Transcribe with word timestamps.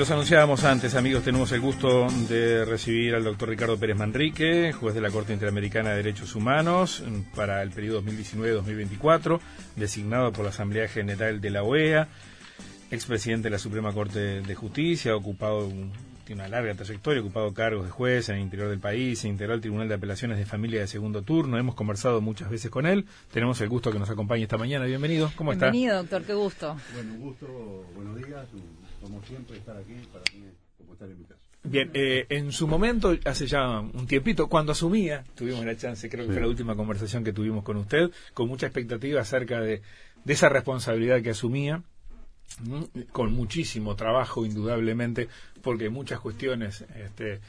Los 0.00 0.10
anunciábamos 0.10 0.64
antes, 0.64 0.94
amigos, 0.94 1.24
tenemos 1.24 1.52
el 1.52 1.60
gusto 1.60 2.06
de 2.26 2.64
recibir 2.64 3.14
al 3.14 3.22
doctor 3.22 3.50
Ricardo 3.50 3.76
Pérez 3.76 3.98
Manrique, 3.98 4.72
juez 4.72 4.94
de 4.94 5.02
la 5.02 5.10
Corte 5.10 5.34
Interamericana 5.34 5.90
de 5.90 5.96
Derechos 5.96 6.34
Humanos 6.34 7.04
para 7.36 7.62
el 7.62 7.70
periodo 7.70 8.02
2019-2024, 8.04 9.40
designado 9.76 10.32
por 10.32 10.44
la 10.44 10.52
Asamblea 10.52 10.88
General 10.88 11.38
de 11.38 11.50
la 11.50 11.64
OEA, 11.64 12.08
expresidente 12.90 13.48
de 13.48 13.50
la 13.50 13.58
Suprema 13.58 13.92
Corte 13.92 14.40
de 14.40 14.54
Justicia, 14.54 15.12
ha 15.12 15.16
ocupado 15.16 15.70
tiene 16.24 16.44
una 16.44 16.48
larga 16.48 16.74
trayectoria, 16.74 17.20
ocupado 17.20 17.52
cargos 17.52 17.84
de 17.84 17.90
juez 17.90 18.30
en 18.30 18.36
el 18.36 18.42
interior 18.42 18.70
del 18.70 18.78
país, 18.80 19.22
integró 19.26 19.52
al 19.52 19.60
Tribunal 19.60 19.88
de 19.88 19.96
Apelaciones 19.96 20.38
de 20.38 20.46
Familia 20.46 20.80
de 20.80 20.86
Segundo 20.86 21.20
Turno, 21.20 21.58
hemos 21.58 21.74
conversado 21.74 22.22
muchas 22.22 22.48
veces 22.48 22.70
con 22.70 22.86
él, 22.86 23.04
tenemos 23.32 23.60
el 23.60 23.68
gusto 23.68 23.92
que 23.92 23.98
nos 23.98 24.08
acompañe 24.08 24.44
esta 24.44 24.56
mañana, 24.56 24.86
bienvenido, 24.86 25.30
¿cómo 25.36 25.52
está? 25.52 25.70
Bienvenido, 25.70 25.98
doctor, 25.98 26.22
qué 26.22 26.32
gusto. 26.32 26.76
Bueno, 26.94 27.14
un 27.14 27.20
gusto, 27.20 27.84
buenos 27.94 28.16
días, 28.16 28.46
como 29.00 29.22
siempre, 29.22 29.56
estar 29.56 29.76
aquí 29.76 29.94
para 30.12 30.24
mí 30.34 30.46
como 30.76 30.92
estar 30.92 31.08
en 31.08 31.18
mi 31.18 31.24
casa. 31.24 31.40
Bien, 31.62 31.90
eh, 31.92 32.26
en 32.30 32.52
su 32.52 32.66
momento, 32.66 33.16
hace 33.24 33.46
ya 33.46 33.80
un 33.80 34.06
tiempito, 34.06 34.48
cuando 34.48 34.72
asumía, 34.72 35.24
tuvimos 35.34 35.64
la 35.64 35.76
chance, 35.76 36.08
creo 36.08 36.26
que 36.26 36.32
fue 36.32 36.40
la 36.40 36.48
última 36.48 36.74
conversación 36.74 37.22
que 37.22 37.34
tuvimos 37.34 37.64
con 37.64 37.76
usted, 37.76 38.10
con 38.32 38.48
mucha 38.48 38.66
expectativa 38.66 39.20
acerca 39.20 39.60
de, 39.60 39.82
esa 40.26 40.48
responsabilidad 40.48 41.20
que 41.22 41.30
asumía, 41.30 41.82
con 43.12 43.32
muchísimo 43.32 43.94
trabajo, 43.94 44.46
indudablemente, 44.46 45.28
porque 45.62 45.90
muchas 45.90 46.20
cuestiones 46.20 46.84
este, 46.96 47.40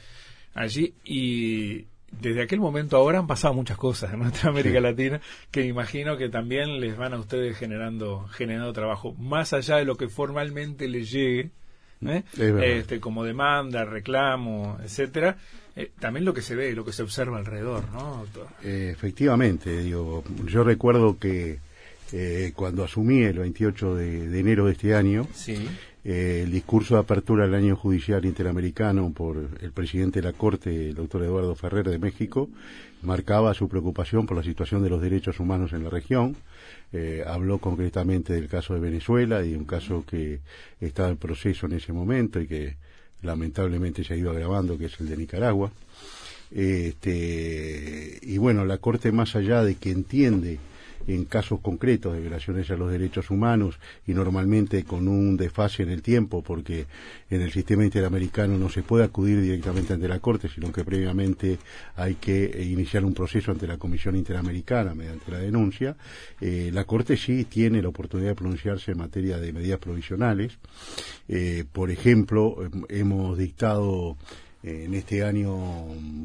allí, 0.54 0.94
y 1.04 1.86
desde 2.20 2.42
aquel 2.42 2.60
momento 2.60 2.96
ahora 2.96 3.18
han 3.18 3.26
pasado 3.26 3.54
muchas 3.54 3.76
cosas 3.76 4.12
en 4.12 4.20
nuestra 4.20 4.50
América 4.50 4.80
Latina 4.80 5.20
que 5.50 5.64
imagino 5.64 6.16
que 6.16 6.28
también 6.28 6.80
les 6.80 6.96
van 6.96 7.14
a 7.14 7.18
ustedes 7.18 7.56
generando 7.56 8.26
generando 8.28 8.72
trabajo. 8.72 9.14
Más 9.18 9.52
allá 9.52 9.76
de 9.76 9.84
lo 9.84 9.96
que 9.96 10.08
formalmente 10.08 10.88
les 10.88 11.10
llegue 11.10 11.50
¿eh? 12.06 12.22
este 12.62 13.00
como 13.00 13.24
demanda 13.24 13.84
reclamo 13.84 14.78
etcétera 14.82 15.36
eh, 15.76 15.90
también 15.98 16.24
lo 16.24 16.34
que 16.34 16.42
se 16.42 16.54
ve 16.54 16.74
lo 16.74 16.84
que 16.84 16.92
se 16.92 17.02
observa 17.02 17.38
alrededor 17.38 17.84
no 17.92 18.26
eh, 18.62 18.90
efectivamente 18.92 19.82
digo 19.82 20.24
yo 20.46 20.64
recuerdo 20.64 21.18
que 21.18 21.60
cuando 22.54 22.84
asumí 22.84 23.22
el 23.22 23.38
28 23.38 23.94
de, 23.94 24.28
de 24.28 24.38
enero 24.38 24.66
de 24.66 24.72
este 24.72 24.94
año 24.94 25.26
sí 25.32 25.66
eh, 26.04 26.42
el 26.44 26.50
discurso 26.50 26.94
de 26.94 27.00
apertura 27.00 27.44
del 27.44 27.54
año 27.54 27.76
judicial 27.76 28.24
interamericano 28.24 29.12
por 29.12 29.48
el 29.60 29.72
presidente 29.72 30.20
de 30.20 30.26
la 30.26 30.32
Corte, 30.32 30.88
el 30.88 30.94
doctor 30.94 31.22
Eduardo 31.22 31.54
Ferrer 31.54 31.88
de 31.88 31.98
México, 31.98 32.48
marcaba 33.02 33.54
su 33.54 33.68
preocupación 33.68 34.26
por 34.26 34.36
la 34.36 34.42
situación 34.42 34.82
de 34.82 34.90
los 34.90 35.00
derechos 35.00 35.38
humanos 35.38 35.72
en 35.72 35.84
la 35.84 35.90
región. 35.90 36.36
Eh, 36.92 37.22
habló 37.26 37.58
concretamente 37.58 38.32
del 38.32 38.48
caso 38.48 38.74
de 38.74 38.80
Venezuela 38.80 39.44
y 39.44 39.54
un 39.54 39.64
caso 39.64 40.04
que 40.06 40.40
estaba 40.80 41.08
en 41.08 41.16
proceso 41.16 41.66
en 41.66 41.72
ese 41.72 41.92
momento 41.92 42.40
y 42.40 42.46
que 42.46 42.76
lamentablemente 43.22 44.02
se 44.04 44.14
ha 44.14 44.16
ido 44.16 44.30
agravando, 44.30 44.76
que 44.76 44.86
es 44.86 45.00
el 45.00 45.08
de 45.08 45.16
Nicaragua. 45.16 45.70
Este, 46.50 48.18
y 48.22 48.38
bueno, 48.38 48.64
la 48.64 48.78
Corte, 48.78 49.10
más 49.10 49.36
allá 49.36 49.64
de 49.64 49.76
que 49.76 49.90
entiende 49.90 50.58
en 51.06 51.24
casos 51.24 51.60
concretos 51.60 52.12
de 52.14 52.20
violaciones 52.20 52.70
a 52.70 52.76
los 52.76 52.90
derechos 52.90 53.30
humanos 53.30 53.78
y 54.06 54.14
normalmente 54.14 54.84
con 54.84 55.08
un 55.08 55.36
desfase 55.36 55.82
en 55.82 55.90
el 55.90 56.02
tiempo 56.02 56.42
porque 56.42 56.86
en 57.30 57.40
el 57.40 57.52
sistema 57.52 57.84
interamericano 57.84 58.58
no 58.58 58.68
se 58.68 58.82
puede 58.82 59.04
acudir 59.04 59.40
directamente 59.40 59.92
ante 59.92 60.08
la 60.08 60.20
Corte, 60.20 60.48
sino 60.48 60.72
que 60.72 60.84
previamente 60.84 61.58
hay 61.96 62.14
que 62.14 62.62
iniciar 62.62 63.04
un 63.04 63.14
proceso 63.14 63.50
ante 63.50 63.66
la 63.66 63.78
Comisión 63.78 64.16
Interamericana 64.16 64.94
mediante 64.94 65.30
la 65.30 65.38
denuncia. 65.38 65.96
Eh, 66.40 66.70
la 66.72 66.84
Corte 66.84 67.16
sí 67.16 67.44
tiene 67.44 67.82
la 67.82 67.88
oportunidad 67.88 68.30
de 68.30 68.34
pronunciarse 68.36 68.92
en 68.92 68.98
materia 68.98 69.38
de 69.38 69.52
medidas 69.52 69.78
provisionales. 69.78 70.58
Eh, 71.28 71.64
por 71.72 71.90
ejemplo, 71.90 72.56
hemos 72.88 73.38
dictado 73.38 74.16
eh, 74.62 74.84
en 74.86 74.94
este 74.94 75.24
año 75.24 75.56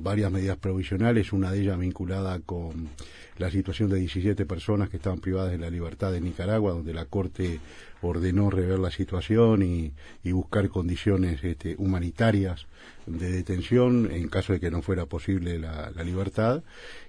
varias 0.02 0.31
medidas 0.31 0.57
provisionales, 0.57 1.34
una 1.34 1.52
de 1.52 1.62
ellas 1.62 1.79
vinculada 1.79 2.40
con 2.40 2.90
la 3.38 3.52
situación 3.52 3.90
de 3.90 3.98
17 3.98 4.46
personas 4.46 4.90
que 4.90 4.98
estaban 4.98 5.20
privadas 5.20 5.52
de 5.52 5.58
la 5.58 5.70
libertad 5.70 6.16
en 6.16 6.24
Nicaragua, 6.24 6.74
donde 6.74 6.94
la 6.94 7.06
Corte 7.06 7.59
ordenó 8.02 8.50
rever 8.50 8.80
la 8.80 8.92
situación 8.92 9.64
y, 9.64 9.94
buscar 10.31 10.70
condiciones 10.70 11.44
este, 11.44 11.76
humanitarias 11.80 12.68
de 13.08 13.31
detención 13.31 14.09
en 14.12 14.28
caso 14.28 14.53
de 14.53 14.59
que 14.59 14.70
no 14.70 14.81
fuera 14.81 15.06
posible 15.06 15.58
la, 15.58 15.92
libertad. 16.03 16.62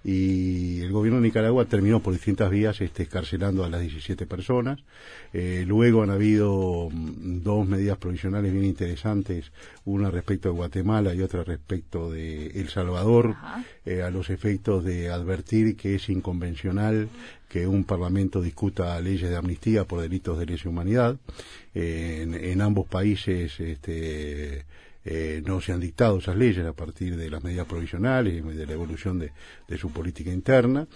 Y 0.05 0.81
el 0.81 0.93
gobierno 0.93 1.21
de 1.21 1.27
Nicaragua 1.27 1.65
terminó 1.67 2.01
por 2.01 2.15
distintas 2.15 2.51
vías 2.51 2.81
este, 2.81 3.03
escarcelando 3.03 3.65
a 3.65 3.69
las 3.69 3.81
17 3.81 4.27
personas. 4.27 4.79
Eh, 5.33 5.65
luego 5.67 6.03
han 6.03 6.11
habido 6.11 6.89
mm, 6.91 7.43
dos 7.43 7.67
medidas 7.67 7.99
provisionales 7.99 8.53
bien 8.53 8.65
interesantes, 8.65 9.53
una 9.85 10.11
respecto 10.11 10.49
de 10.49 10.55
Guatemala 10.55 11.15
y 11.15 11.23
otra 11.23 11.45
respecto 11.45 12.11
de 12.11 12.47
El 12.49 12.69
Salvador, 12.69 13.37
eh, 13.85 14.03
a 14.03 14.11
los 14.11 14.31
efectos 14.31 14.85
de 14.85 15.11
advertir 15.11 15.77
que 15.77 15.97
es 15.97 16.09
inconvencional 16.19 17.09
que 17.49 17.67
un 17.67 17.85
parlamento 17.85 18.43
discuta 18.43 19.01
leyes 19.01 19.31
de 19.31 19.37
amnistía 19.37 19.85
por 19.85 20.01
delitos 20.01 20.39
de 20.39 20.47
lesa 20.47 20.69
humanidad. 20.69 21.17
Eh, 21.75 22.27
en, 22.43 22.61
ambos 22.61 22.87
países 22.87 23.59
este, 23.61 24.65
eh, 25.11 25.43
no 25.47 25.63
se 25.63 25.73
han 25.73 25.81
dictado 25.81 26.19
esas 26.19 26.37
leyes 26.37 26.67
a 26.67 26.75
partir 26.75 27.17
de 27.17 27.31
las 27.31 27.43
medidas 27.43 27.67
provisionales 27.67 28.35
y 28.35 28.41
de 28.41 28.67
la 28.67 28.73
evolución 28.75 29.19
de, 29.19 29.33
su 29.79 29.91
política 29.91 30.31
interna. 30.31 30.87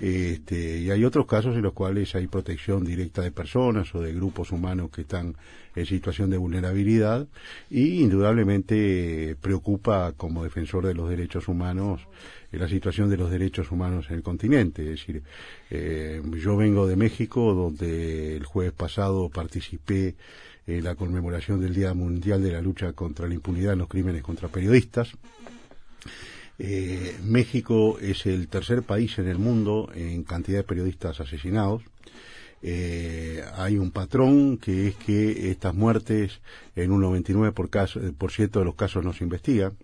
Este, 0.00 0.78
y 0.78 0.90
hay 0.90 1.04
otros 1.04 1.26
casos 1.26 1.56
en 1.56 1.62
los 1.62 1.72
cuales 1.72 2.14
hay 2.14 2.28
protección 2.28 2.84
directa 2.84 3.22
de 3.22 3.32
personas 3.32 3.92
o 3.92 4.00
de 4.00 4.14
grupos 4.14 4.52
humanos 4.52 4.90
que 4.90 5.00
están 5.00 5.34
en 5.74 5.84
situación 5.84 6.30
de 6.30 6.36
vulnerabilidad 6.36 7.26
y 7.68 8.02
indudablemente 8.02 9.36
preocupa 9.40 10.12
como 10.16 10.44
defensor 10.44 10.86
de 10.86 10.94
los 10.94 11.10
derechos 11.10 11.48
humanos 11.48 12.06
la 12.58 12.68
situación 12.68 13.10
de 13.10 13.16
los 13.16 13.30
derechos 13.30 13.70
humanos 13.70 14.06
en 14.08 14.16
el 14.16 14.22
continente. 14.22 14.82
Es 14.82 14.88
decir, 14.88 15.22
eh, 15.70 16.22
yo 16.42 16.56
vengo 16.56 16.86
de 16.86 16.96
México, 16.96 17.54
donde 17.54 18.36
el 18.36 18.44
jueves 18.44 18.72
pasado 18.72 19.28
participé 19.28 20.14
en 20.66 20.84
la 20.84 20.94
conmemoración 20.94 21.60
del 21.60 21.74
Día 21.74 21.94
Mundial 21.94 22.42
de 22.42 22.52
la 22.52 22.60
Lucha 22.60 22.92
contra 22.92 23.28
la 23.28 23.34
Impunidad 23.34 23.74
en 23.74 23.80
los 23.80 23.88
Crímenes 23.88 24.22
contra 24.22 24.48
Periodistas. 24.48 25.10
Eh, 26.58 27.16
México 27.22 27.98
es 28.00 28.26
el 28.26 28.48
tercer 28.48 28.82
país 28.82 29.18
en 29.18 29.28
el 29.28 29.38
mundo 29.38 29.90
en 29.94 30.22
cantidad 30.24 30.58
de 30.58 30.64
periodistas 30.64 31.20
asesinados. 31.20 31.82
Eh, 32.62 33.44
hay 33.54 33.76
un 33.76 33.90
patrón 33.90 34.56
que 34.56 34.88
es 34.88 34.96
que 34.96 35.50
estas 35.50 35.74
muertes 35.74 36.40
en 36.74 36.90
un 36.90 37.02
99% 37.02 37.52
por, 37.52 37.70
caso, 37.70 38.00
por 38.16 38.32
ciento 38.32 38.58
de 38.60 38.64
los 38.64 38.74
casos 38.74 39.04
no 39.04 39.12
se 39.12 39.24
investigan 39.24 39.74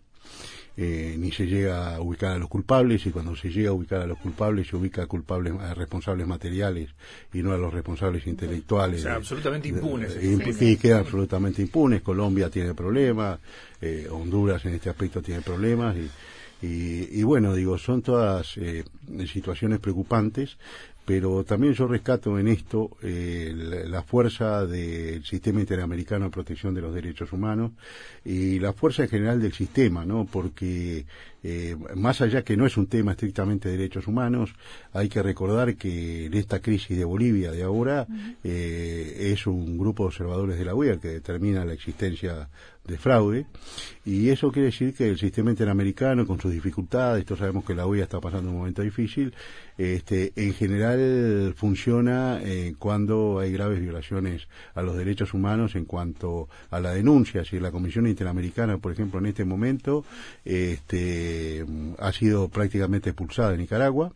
eh, 0.76 1.16
ni 1.18 1.30
se 1.30 1.46
llega 1.46 1.96
a 1.96 2.00
ubicar 2.00 2.32
a 2.32 2.38
los 2.38 2.48
culpables 2.48 3.04
y 3.06 3.10
cuando 3.10 3.36
se 3.36 3.50
llega 3.50 3.70
a 3.70 3.72
ubicar 3.72 4.00
a 4.00 4.06
los 4.06 4.18
culpables 4.18 4.68
se 4.68 4.76
ubica 4.76 5.02
a 5.02 5.06
culpables 5.06 5.52
a 5.60 5.74
responsables 5.74 6.26
materiales 6.26 6.90
y 7.32 7.42
no 7.42 7.52
a 7.52 7.58
los 7.58 7.72
responsables 7.72 8.26
intelectuales. 8.26 9.00
O 9.00 9.02
sea, 9.02 9.14
absolutamente 9.16 9.68
impunes. 9.68 10.16
sí, 10.58 10.76
quedan 10.76 11.00
absolutamente 11.00 11.60
impunes. 11.60 12.00
Colombia 12.02 12.48
tiene 12.48 12.74
problemas, 12.74 13.38
eh, 13.80 14.06
Honduras 14.10 14.64
en 14.64 14.74
este 14.74 14.88
aspecto 14.88 15.20
tiene 15.20 15.42
problemas 15.42 15.96
y, 15.96 16.08
y, 16.62 17.22
bueno, 17.24 17.54
digo, 17.54 17.76
son 17.76 18.02
todas 18.02 18.56
eh, 18.56 18.84
situaciones 19.26 19.80
preocupantes 19.80 20.58
pero 21.04 21.42
también 21.44 21.74
yo 21.74 21.88
rescato 21.88 22.38
en 22.38 22.48
esto 22.48 22.96
eh, 23.02 23.52
la, 23.88 24.02
fuerza 24.02 24.66
del 24.66 25.24
sistema 25.24 25.60
interamericano 25.60 26.26
de 26.26 26.30
protección 26.30 26.74
de 26.74 26.80
los 26.80 26.94
derechos 26.94 27.32
humanos 27.32 27.72
y 28.24 28.60
la 28.60 28.72
fuerza 28.72 29.02
en 29.02 29.08
general 29.08 29.42
del 29.42 29.52
sistema, 29.52 30.04
¿no? 30.04 30.26
Porque 30.30 31.04
eh, 31.44 31.76
más 31.96 32.20
allá 32.20 32.42
que 32.42 32.56
no 32.56 32.66
es 32.66 32.76
un 32.76 32.86
tema 32.86 33.12
estrictamente 33.12 33.68
de 33.68 33.76
derechos 33.76 34.06
humanos, 34.06 34.54
hay 34.92 35.08
que 35.08 35.22
recordar 35.22 35.74
que 35.76 36.26
en 36.26 36.34
esta 36.34 36.60
crisis 36.60 36.96
de 36.96 37.04
Bolivia 37.04 37.50
de 37.50 37.62
ahora 37.64 38.06
eh, 38.44 39.32
es 39.32 39.46
un 39.46 39.76
grupo 39.76 40.04
de 40.04 40.08
observadores 40.08 40.58
de 40.58 40.64
la 40.64 40.74
OEA 40.74 40.98
que 40.98 41.08
determina 41.08 41.64
la 41.64 41.72
existencia 41.72 42.48
de 42.84 42.98
fraude 42.98 43.46
y 44.04 44.30
eso 44.30 44.50
quiere 44.50 44.66
decir 44.66 44.92
que 44.94 45.08
el 45.08 45.18
sistema 45.18 45.50
interamericano 45.50 46.26
con 46.26 46.40
sus 46.40 46.52
dificultades, 46.52 47.24
todos 47.24 47.38
sabemos 47.38 47.64
que 47.64 47.74
la 47.74 47.86
OEA 47.86 48.04
está 48.04 48.20
pasando 48.20 48.50
un 48.50 48.58
momento 48.58 48.82
difícil, 48.82 49.32
este, 49.78 50.32
en 50.36 50.52
general 50.54 51.54
funciona 51.56 52.40
eh, 52.42 52.74
cuando 52.78 53.38
hay 53.38 53.52
graves 53.52 53.80
violaciones 53.80 54.48
a 54.74 54.82
los 54.82 54.96
derechos 54.96 55.32
humanos 55.32 55.76
en 55.76 55.84
cuanto 55.84 56.48
a 56.70 56.80
la 56.80 56.92
denuncia, 56.92 57.44
si 57.44 57.58
la 57.58 57.70
Comisión 57.70 58.06
Interamericana, 58.06 58.78
por 58.78 58.92
ejemplo, 58.92 59.20
en 59.20 59.26
este 59.26 59.44
momento, 59.44 60.04
este, 60.44 61.31
ha 61.98 62.12
sido 62.12 62.48
prácticamente 62.48 63.10
expulsada 63.10 63.52
de 63.52 63.58
Nicaragua. 63.58 64.12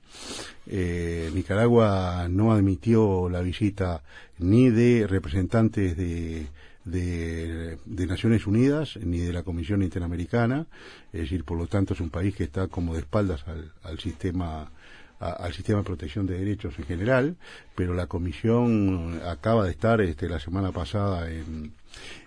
Eh, 0.67 1.31
Nicaragua 1.35 2.27
no 2.29 2.53
admitió 2.53 3.29
la 3.29 3.41
visita 3.41 4.03
ni 4.39 4.71
de 4.71 5.07
representantes 5.07 5.97
de, 5.97 6.47
de, 6.85 8.07
Naciones 8.07 8.47
Unidas 8.47 8.97
ni 8.97 9.19
de 9.19 9.33
la 9.33 9.43
Comisión 9.43 9.83
Interamericana, 9.83 10.67
es 11.13 11.23
decir, 11.23 11.45
por 11.45 11.59
lo 11.59 11.67
tanto 11.67 11.95
es 11.95 12.01
un 12.01 12.11
país 12.11 12.35
que 12.35 12.45
está 12.45 12.69
como 12.69 12.95
de 12.95 13.01
espaldas 13.01 13.45
al, 13.83 13.99
sistema 13.99 14.71
al 15.19 15.55
sistema 15.55 15.79
de 15.79 15.85
protección 15.85 16.27
de 16.27 16.39
derechos 16.39 16.79
en 16.79 16.85
general, 16.85 17.37
pero 17.75 17.95
la 17.95 18.07
Comisión 18.07 19.21
acaba 19.27 19.65
de 19.65 19.71
estar 19.71 20.01
este, 20.03 20.29
la 20.29 20.39
semana 20.39 20.73
pasada 20.73 21.31
en, 21.31 21.73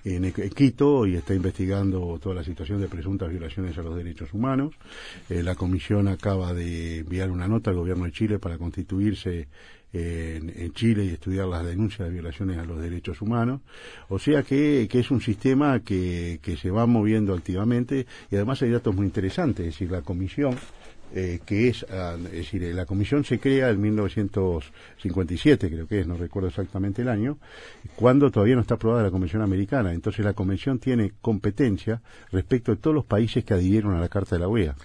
en, 0.03 0.31
Quito 0.31 1.05
y 1.05 1.15
está 1.15 1.33
investigando 1.33 2.19
toda 2.21 2.35
la 2.35 2.43
situación 2.43 2.81
de 2.81 2.87
presuntas 2.87 3.29
violaciones 3.29 3.77
a 3.77 3.81
los 3.81 3.95
derechos 3.95 4.33
humanos. 4.33 4.73
Eh, 5.29 5.43
la 5.43 5.55
Comisión 5.55 6.07
acaba 6.07 6.53
de 6.53 6.99
enviar 6.99 7.31
una 7.31 7.47
nota 7.47 7.69
al 7.69 7.77
Gobierno 7.77 8.05
de 8.05 8.11
Chile 8.11 8.39
para 8.39 8.57
constituirse 8.57 9.47
en, 9.91 10.71
Chile 10.73 11.05
y 11.05 11.09
estudiar 11.09 11.47
las 11.47 11.65
denuncias 11.65 12.07
de 12.07 12.13
violaciones 12.13 12.57
a 12.57 12.65
los 12.65 12.79
derechos 12.79 13.21
humanos. 13.21 13.61
O 14.07 14.19
sea 14.19 14.43
que, 14.43 14.87
que 14.89 14.99
es 14.99 15.11
un 15.11 15.21
sistema 15.21 15.79
que, 15.81 16.39
que 16.41 16.57
se 16.57 16.69
va 16.69 16.85
moviendo 16.85 17.33
activamente 17.33 18.05
y 18.29 18.35
además 18.35 18.61
hay 18.61 18.69
datos 18.69 18.95
muy 18.95 19.05
interesantes. 19.05 19.65
Es 19.65 19.73
decir, 19.73 19.91
la 19.91 20.01
Comisión 20.01 20.55
eh, 21.13 21.39
que 21.45 21.69
es, 21.69 21.85
ah, 21.91 22.15
es 22.25 22.31
decir, 22.31 22.61
la 22.75 22.85
comisión 22.85 23.25
se 23.25 23.39
crea 23.39 23.69
en 23.69 23.81
1957, 23.81 25.69
creo 25.69 25.87
que 25.87 26.01
es, 26.01 26.07
no 26.07 26.15
recuerdo 26.15 26.49
exactamente 26.49 27.01
el 27.01 27.09
año, 27.09 27.37
cuando 27.95 28.29
todavía 28.29 28.55
no 28.55 28.61
está 28.61 28.75
aprobada 28.75 29.03
la 29.03 29.11
Convención 29.11 29.41
Americana. 29.41 29.93
Entonces 29.93 30.23
la 30.23 30.33
Convención 30.33 30.79
tiene 30.79 31.13
competencia 31.21 32.01
respecto 32.31 32.71
de 32.71 32.77
todos 32.77 32.95
los 32.95 33.05
países 33.05 33.43
que 33.43 33.53
adhirieron 33.53 33.95
a 33.95 33.99
la 33.99 34.09
Carta 34.09 34.35
de 34.35 34.39
la 34.39 34.47
OEA. 34.47 34.75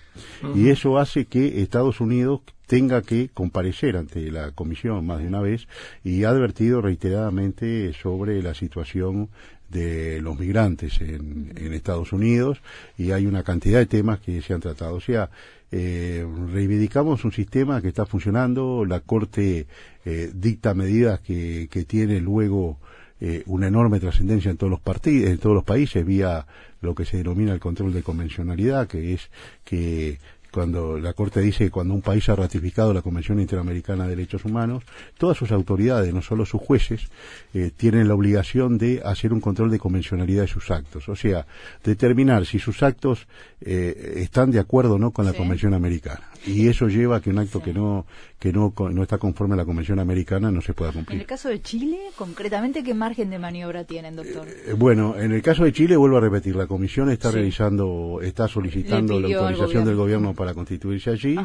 Y 0.55 0.71
eso 0.71 0.99
hace 0.99 1.27
que 1.27 1.63
Estados 1.63 2.01
Unidos 2.01 2.41
tenga 2.67 3.03
que 3.03 3.29
comparecer 3.29 3.97
ante 3.97 4.31
la 4.31 4.53
comisión 4.53 5.07
más 5.07 5.19
de 5.19 5.29
una 5.29 5.41
vez 5.41 5.69
y 6.03 6.25
ha 6.25 6.31
advertido 6.31 6.81
reiteradamente 6.81 7.93
sobre 7.93 8.43
la 8.43 8.55
situación 8.55 9.29
de 9.75 10.21
los 10.23 10.39
migrantes 10.39 11.01
en, 11.01 11.53
en 11.57 11.75
Estados 11.75 12.13
Unidos 12.13 12.63
y 12.97 13.11
hay 13.11 13.27
una 13.27 13.43
cantidad 13.43 13.81
de 13.81 13.87
temas 13.87 14.21
que 14.21 14.41
se 14.41 14.55
han 14.55 14.61
tratado. 14.61 14.95
O 14.95 15.01
sea, 15.01 15.29
eh, 15.73 16.25
reivindicamos 16.53 17.25
un 17.25 17.33
sistema 17.33 17.83
que 17.83 17.89
está 17.89 18.07
funcionando, 18.07 18.85
la 18.85 19.01
Corte 19.01 19.67
eh, 20.05 20.31
dicta 20.33 20.73
medidas 20.73 21.21
que, 21.21 21.69
que 21.71 21.85
tiene 21.85 22.21
luego 22.21 22.79
eh, 23.21 23.43
una 23.47 23.67
enorme 23.67 23.99
trascendencia 23.99 24.51
en 24.51 24.57
todos 24.57 24.71
los 24.71 24.81
partidos, 24.81 25.31
en 25.31 25.39
todos 25.39 25.55
los 25.55 25.65
países 25.65 26.07
vía 26.07 26.47
lo 26.81 26.95
que 26.95 27.05
se 27.05 27.17
denomina 27.17 27.53
el 27.53 27.61
control 27.61 27.93
de 27.93 28.03
convencionalidad, 28.03 28.87
que 28.87 29.15
es 29.15 29.31
que 29.65 30.19
cuando 30.55 30.99
la 31.01 31.13
Corte 31.15 31.41
dice 31.41 31.65
que 31.65 31.71
cuando 31.71 31.95
un 31.95 32.01
país 32.01 32.29
ha 32.29 32.37
ratificado 32.37 32.95
la 32.95 33.03
Convención 33.03 33.41
Interamericana 33.41 34.05
de 34.05 34.11
Derechos 34.11 34.45
Humanos, 34.45 34.85
todas 35.19 35.37
sus 35.37 35.51
autoridades, 35.51 36.15
no 36.15 36.23
solo 36.23 36.47
sus 36.47 36.61
jueces, 36.61 37.09
eh, 37.55 37.73
tienen 37.77 38.07
la 38.07 38.15
obligación 38.15 38.79
de 38.79 39.03
hacer 39.05 39.33
un 39.33 39.41
control 39.41 39.71
de 39.73 39.81
convencionalidad 39.81 40.43
de 40.43 40.49
sus 40.49 40.71
actos, 40.71 41.09
o 41.09 41.17
sea, 41.17 41.45
determinar 41.83 42.47
si 42.47 42.61
sus 42.61 42.85
actos 42.85 43.27
eh, 43.61 44.15
están 44.19 44.53
de 44.53 44.61
acuerdo 44.61 44.95
o 44.95 44.99
no 44.99 45.11
con 45.11 45.25
la 45.25 45.33
Convención 45.33 45.75
Americana. 45.75 46.23
Y 46.47 46.69
eso 46.69 46.89
lleva 46.89 47.17
a 47.17 47.21
que 47.21 47.31
un 47.31 47.39
acto 47.39 47.63
que 47.63 47.73
no 47.73 48.07
que 48.39 48.53
no, 48.53 48.75
no 48.91 49.03
está 49.03 49.17
conforme 49.17 49.55
a 49.55 49.57
la 49.57 49.65
Convención 49.65 49.99
Americana 49.99 50.51
no 50.51 50.61
se 50.61 50.75
pueda 50.75 50.93
cumplir. 50.93 51.15
En 51.15 51.21
el 51.23 51.27
caso 51.27 51.49
de 51.49 51.63
Chile, 51.63 51.99
concretamente, 52.15 52.85
¿qué 52.85 52.93
margen 52.93 53.31
de 53.31 53.39
maniobra 53.39 53.85
tienen, 53.85 54.17
doctor? 54.17 54.47
Eh, 54.49 54.75
bueno, 54.75 55.17
en 55.19 55.33
el 55.33 55.41
caso 55.41 55.65
de 55.65 55.73
Chile, 55.73 55.97
vuelvo 55.97 56.19
a 56.19 56.21
repetir, 56.21 56.55
la 56.55 56.67
Comisión 56.67 57.11
está 57.11 57.31
realizando, 57.31 58.21
está 58.23 58.47
solicitando 58.47 59.19
la 59.19 59.35
autorización 59.35 59.87
del 59.87 59.97
gobierno 59.97 60.35
para 60.35 60.53
constituirse 60.53 61.11
allí 61.11 61.37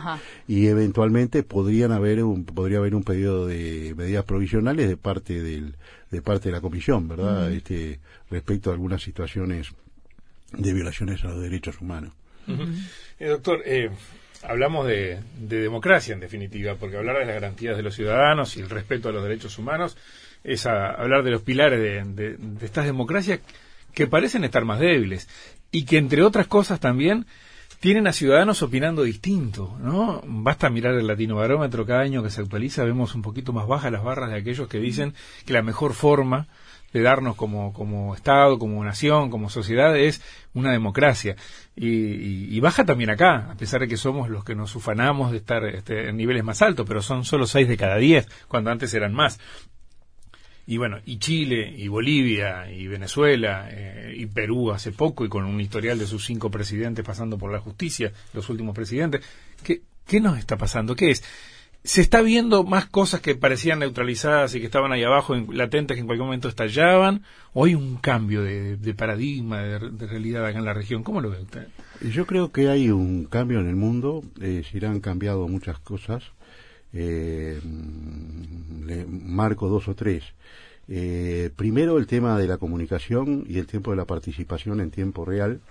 y 0.48 0.68
eventualmente 0.68 1.44
podrían 1.44 1.94
haber 1.94 2.22
un, 2.24 2.44
podría 2.44 2.80
haber 2.80 2.96
un 2.96 3.04
pedido 3.04 3.48
de 3.48 3.94
medidas 3.96 4.26
provisionales 4.26 4.90
de 4.90 4.98
parte 4.98 5.42
del, 5.42 5.78
de 6.12 6.22
parte 6.22 6.50
de 6.50 6.52
la 6.54 6.62
Comisión, 6.62 7.08
¿verdad? 7.08 7.50
Este, 7.52 8.00
respecto 8.30 8.72
a 8.72 8.74
algunas 8.74 9.02
situaciones 9.02 9.72
de 10.52 10.74
violaciones 10.74 11.24
a 11.24 11.30
los 11.30 11.42
derechos 11.42 11.80
humanos. 11.80 12.12
Eh, 13.20 13.28
doctor, 13.28 13.62
eh, 13.66 13.92
hablamos 14.44 14.88
de, 14.88 15.20
democracia 15.36 16.14
en 16.14 16.20
definitiva, 16.20 16.76
porque 16.76 16.98
hablar 16.98 17.20
de 17.20 17.26
las 17.26 17.36
garantías 17.36 17.78
de 17.78 17.84
los 17.84 17.96
ciudadanos 17.96 18.56
y 18.58 18.62
el 18.62 18.70
respeto 18.70 19.10
a 19.10 19.12
los 19.12 19.24
derechos 19.24 19.58
humanos 19.58 19.98
es 20.44 20.66
hablar 20.66 21.24
de 21.24 21.32
los 21.32 21.42
pilares 21.42 22.16
de, 22.16 22.38
estas 22.62 22.86
democracias 22.86 23.40
que 23.94 24.08
parecen 24.08 24.44
estar 24.44 24.66
más 24.66 24.80
débiles 24.80 25.28
y 25.72 25.86
que 25.86 25.98
entre 25.98 26.24
otras 26.24 26.48
cosas 26.48 26.80
también 26.80 27.26
tienen 27.80 28.08
a 28.08 28.14
ciudadanos 28.14 28.62
opinando 28.62 29.04
distinto, 29.04 29.78
¿no? 29.80 30.22
Basta 30.26 30.70
mirar 30.70 30.96
el 30.96 31.08
latino 31.08 31.38
barómetro 31.38 31.86
cada 31.86 32.02
año 32.02 32.22
que 32.22 32.30
se 32.30 32.42
actualiza, 32.42 32.84
vemos 32.84 33.16
un 33.16 33.22
poquito 33.22 33.54
más 33.54 33.68
bajas 33.68 33.92
las 33.92 34.04
barras 34.04 34.32
de 34.32 34.38
aquellos 34.38 34.68
que 34.68 34.80
dicen 34.80 35.14
que 35.46 35.54
la 35.54 35.62
mejor 35.62 35.94
forma 35.94 36.48
de 36.94 37.02
darnos 37.02 37.36
como, 37.36 37.74
como 37.74 38.16
Estado, 38.16 38.58
como 38.58 38.84
nación, 38.84 39.30
como 39.30 39.50
sociedad, 39.50 39.98
es 39.98 40.22
una 40.54 40.72
democracia. 40.72 41.36
Y, 41.76 42.60
baja 42.60 42.84
también 42.86 43.10
acá, 43.10 43.52
a 43.52 43.56
pesar 43.56 43.82
de 43.82 43.88
que 43.88 43.96
somos 43.98 44.30
los 44.30 44.44
que 44.44 44.56
nos 44.56 44.76
ufanamos 44.76 45.32
de 45.32 45.38
estar 45.38 45.64
este, 45.66 46.10
en 46.10 46.18
niveles 46.18 46.44
más 46.44 46.62
altos, 46.62 46.86
pero 46.88 47.02
son 47.02 47.24
solo 47.24 47.48
seis 47.48 47.68
de 47.68 47.78
cada 47.78 47.96
diez, 47.96 48.28
cuando 48.48 48.70
antes 48.70 48.94
eran 48.94 49.14
más. 49.14 49.40
Y 50.68 50.78
bueno, 50.78 51.00
y 51.06 51.18
Chile, 51.18 51.74
y 51.76 51.88
Bolivia, 51.88 52.70
y 52.72 52.86
Venezuela, 52.88 53.68
eh, 53.72 54.14
y 54.16 54.28
Perú 54.28 54.72
hace 54.72 54.92
poco, 54.92 55.26
y 55.26 55.30
con 55.30 55.46
un 55.46 55.60
historial 55.60 55.98
de 55.98 56.06
sus 56.06 56.26
cinco 56.26 56.52
presidentes 56.52 57.04
pasando 57.04 57.38
por 57.38 57.52
la 57.52 57.60
justicia, 57.60 58.12
los 58.34 58.50
últimos 58.50 58.76
presidentes. 58.76 59.26
¿Qué, 59.64 59.82
qué 60.06 60.20
nos 60.20 60.38
está 60.38 60.58
pasando? 60.58 60.96
¿Qué 60.96 61.12
es? 61.12 61.24
Se 61.84 62.02
está 62.02 62.22
viendo 62.22 62.64
más 62.64 62.86
cosas 62.86 63.22
que 63.22 63.36
parecían 63.36 63.80
neutralizadas 63.80 64.54
y 64.54 64.60
que 64.60 64.66
estaban 64.66 64.92
ahí 64.92 65.04
abajo, 65.04 65.36
latentes, 65.36 65.96
que 65.96 66.02
en 66.02 66.08
cualquier 66.08 66.26
momento 66.26 66.50
estallaban, 66.50 67.24
o 67.54 67.66
hay 67.66 67.76
un 67.76 67.98
cambio 67.98 68.44
de, 68.44 68.94
paradigma, 68.96 69.62
de, 69.62 70.08
realidad 70.08 70.46
acá 70.46 70.60
en 70.60 70.66
la 70.66 70.74
región. 70.74 71.04
¿Cómo 71.04 71.22
lo 71.22 71.30
ve 71.30 71.42
usted? 71.42 71.68
Yo 72.02 72.26
creo 72.26 72.52
que 72.52 72.70
hay 72.70 72.90
un 72.90 73.26
cambio 73.26 73.60
en 73.60 73.68
el 73.68 73.76
mundo, 73.76 74.24
eh, 74.42 74.64
se 74.70 74.86
han 74.86 75.00
cambiado 75.00 75.48
muchas 75.48 75.80
cosas. 75.80 76.24
Eh, 76.92 77.60
le 78.86 79.06
marco 79.06 79.68
dos 79.68 79.88
o 79.88 79.96
tres. 79.96 80.24
Eh, 80.88 81.52
primero 81.56 81.98
el 82.00 82.08
tema 82.08 82.38
de 82.40 82.48
la 82.48 82.58
comunicación 82.58 83.46
y 83.48 83.60
el 83.60 83.68
tiempo 83.68 83.92
de 83.92 83.98
la 83.98 84.06
participación 84.06 84.82
en 84.82 84.90
tiempo 84.90 85.24
real 85.24 85.62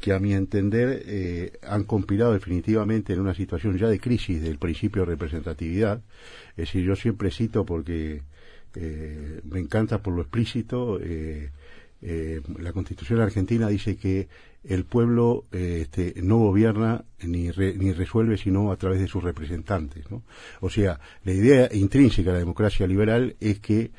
que 0.00 0.12
a 0.12 0.18
mi 0.18 0.32
entender 0.32 1.02
eh, 1.06 1.52
han 1.62 1.84
compilado 1.84 2.32
definitivamente 2.32 3.12
en 3.12 3.20
una 3.20 3.34
situación 3.34 3.76
ya 3.78 3.88
de 3.88 4.00
crisis 4.00 4.42
del 4.42 4.58
principio 4.58 5.02
de 5.02 5.12
representatividad. 5.12 6.02
Es 6.50 6.68
decir, 6.68 6.84
yo 6.84 6.96
siempre 6.96 7.30
cito 7.30 7.64
porque 7.64 8.22
eh, 8.74 9.40
me 9.44 9.60
encanta 9.60 10.02
por 10.02 10.14
lo 10.14 10.22
explícito, 10.22 10.98
eh, 11.00 11.50
la 12.58 12.72
Constitución 12.72 13.20
argentina 13.20 13.68
dice 13.68 13.96
que 13.96 14.28
el 14.68 14.84
pueblo 14.84 15.44
este, 15.52 16.14
no 16.22 16.38
gobierna 16.38 17.04
ni, 17.22 17.48
ni 17.48 17.92
resuelve 17.92 18.36
sino 18.36 18.70
a 18.70 18.76
través 18.76 19.00
de 19.00 19.08
sus 19.08 19.22
representantes. 19.22 20.10
¿no? 20.10 20.22
O 20.60 20.70
sea, 20.70 21.00
la 21.24 21.32
idea 21.32 21.68
intrínseca 21.72 22.30
de 22.30 22.34
la 22.34 22.38
democracia 22.40 22.86
liberal 22.86 23.36
es 23.40 23.58
que 23.60 23.90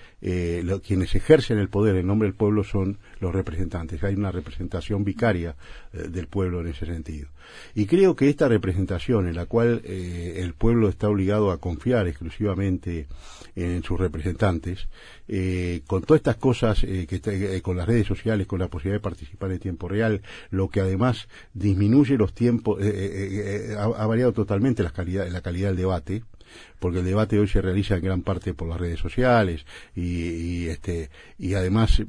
quienes 0.83 1.15
ejercen 1.15 1.59
el 1.59 1.69
poder 1.69 1.95
en 1.95 2.07
nombre 2.07 2.27
del 2.27 2.35
pueblo 2.35 2.63
son 2.63 2.97
los 3.19 3.33
representantes. 3.33 4.03
Hay 4.03 4.15
una 4.15 4.31
representación 4.31 5.03
vicaria 5.03 5.55
eh, 5.93 6.07
del 6.09 6.27
pueblo 6.27 6.61
en 6.61 6.67
ese 6.67 6.85
sentido. 6.85 7.27
Y 7.73 7.85
creo 7.85 8.15
que 8.15 8.29
esta 8.29 8.47
representación 8.47 9.27
en 9.27 9.35
la 9.35 9.45
cual 9.45 9.81
eh, 9.83 10.35
el 10.37 10.53
pueblo 10.53 10.87
está 10.87 11.09
obligado 11.09 11.51
a 11.51 11.59
confiar 11.59 12.07
exclusivamente 12.07 13.07
en 13.55 13.83
sus 13.83 13.99
representantes, 13.99 14.87
eh, 15.27 15.81
con 15.87 16.03
todas 16.03 16.19
estas 16.19 16.37
cosas, 16.37 16.79
que 16.81 17.61
con 17.63 17.75
las 17.75 17.87
redes 17.87 18.07
sociales, 18.07 18.47
con 18.47 18.59
la 18.59 18.67
posibilidad 18.67 18.97
de 18.99 19.03
participar 19.03 19.51
en 19.51 19.59
tiempo 19.59 19.87
real, 19.87 20.21
lo 20.59 20.69
que 20.69 20.81
además 20.81 21.29
disminuye 21.53 22.17
los 22.17 22.33
tiempos, 22.33 22.79
ha, 23.77 24.05
variado 24.07 24.33
totalmente 24.33 24.83
la 24.83 24.91
calidad, 24.91 25.25
la 25.29 25.39
calidad 25.39 25.69
del 25.69 25.77
debate, 25.77 26.23
porque 26.79 26.99
el 26.99 27.05
debate 27.05 27.39
hoy 27.39 27.47
se 27.47 27.61
realiza 27.61 27.95
en 27.95 28.03
gran 28.03 28.21
parte 28.23 28.53
por 28.53 28.67
las 28.67 28.77
redes 28.77 28.99
sociales 28.99 29.65
y, 29.95 30.67
este 30.67 31.09
y 31.37 31.53
además 31.53 32.01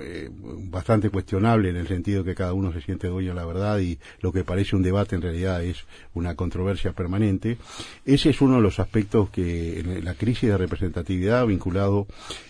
eh, 0.00 0.28
bastante 0.30 1.10
cuestionable 1.10 1.70
en 1.70 1.76
el 1.76 1.88
sentido 1.88 2.22
que 2.22 2.36
cada 2.36 2.52
uno 2.52 2.72
se 2.72 2.82
siente 2.82 3.08
dueño 3.08 3.30
de 3.30 3.34
la 3.34 3.46
verdad 3.46 3.78
y 3.80 3.98
lo 4.20 4.32
que 4.32 4.44
parece 4.44 4.76
un 4.76 4.82
debate 4.82 5.16
en 5.16 5.22
realidad 5.22 5.64
es 5.64 5.78
una 6.14 6.36
controversia 6.36 6.92
permanente. 6.92 7.58
Ese 8.04 8.30
es 8.30 8.40
uno 8.40 8.56
de 8.56 8.62
los 8.62 8.78
aspectos 8.78 9.30
que 9.30 9.80
en 9.80 10.04
la 10.04 10.14
crisis 10.14 10.50
de 10.50 10.58
representatividad 10.58 11.46
vinculado 11.46 12.06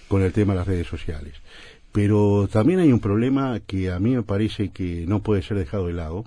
con 0.08 0.22
el 0.22 0.32
tema 0.32 0.52
de 0.52 0.58
las 0.58 0.66
redes 0.66 0.88
sociales. 0.88 1.34
Pero 1.92 2.48
también 2.50 2.80
hay 2.80 2.92
un 2.92 3.00
problema 3.00 3.60
que 3.60 3.90
a 3.90 3.98
mí 3.98 4.14
me 4.14 4.22
parece 4.22 4.70
que 4.70 5.04
no 5.06 5.22
puede 5.22 5.42
ser 5.42 5.58
dejado 5.58 5.86
de 5.86 5.94
lado, 5.94 6.24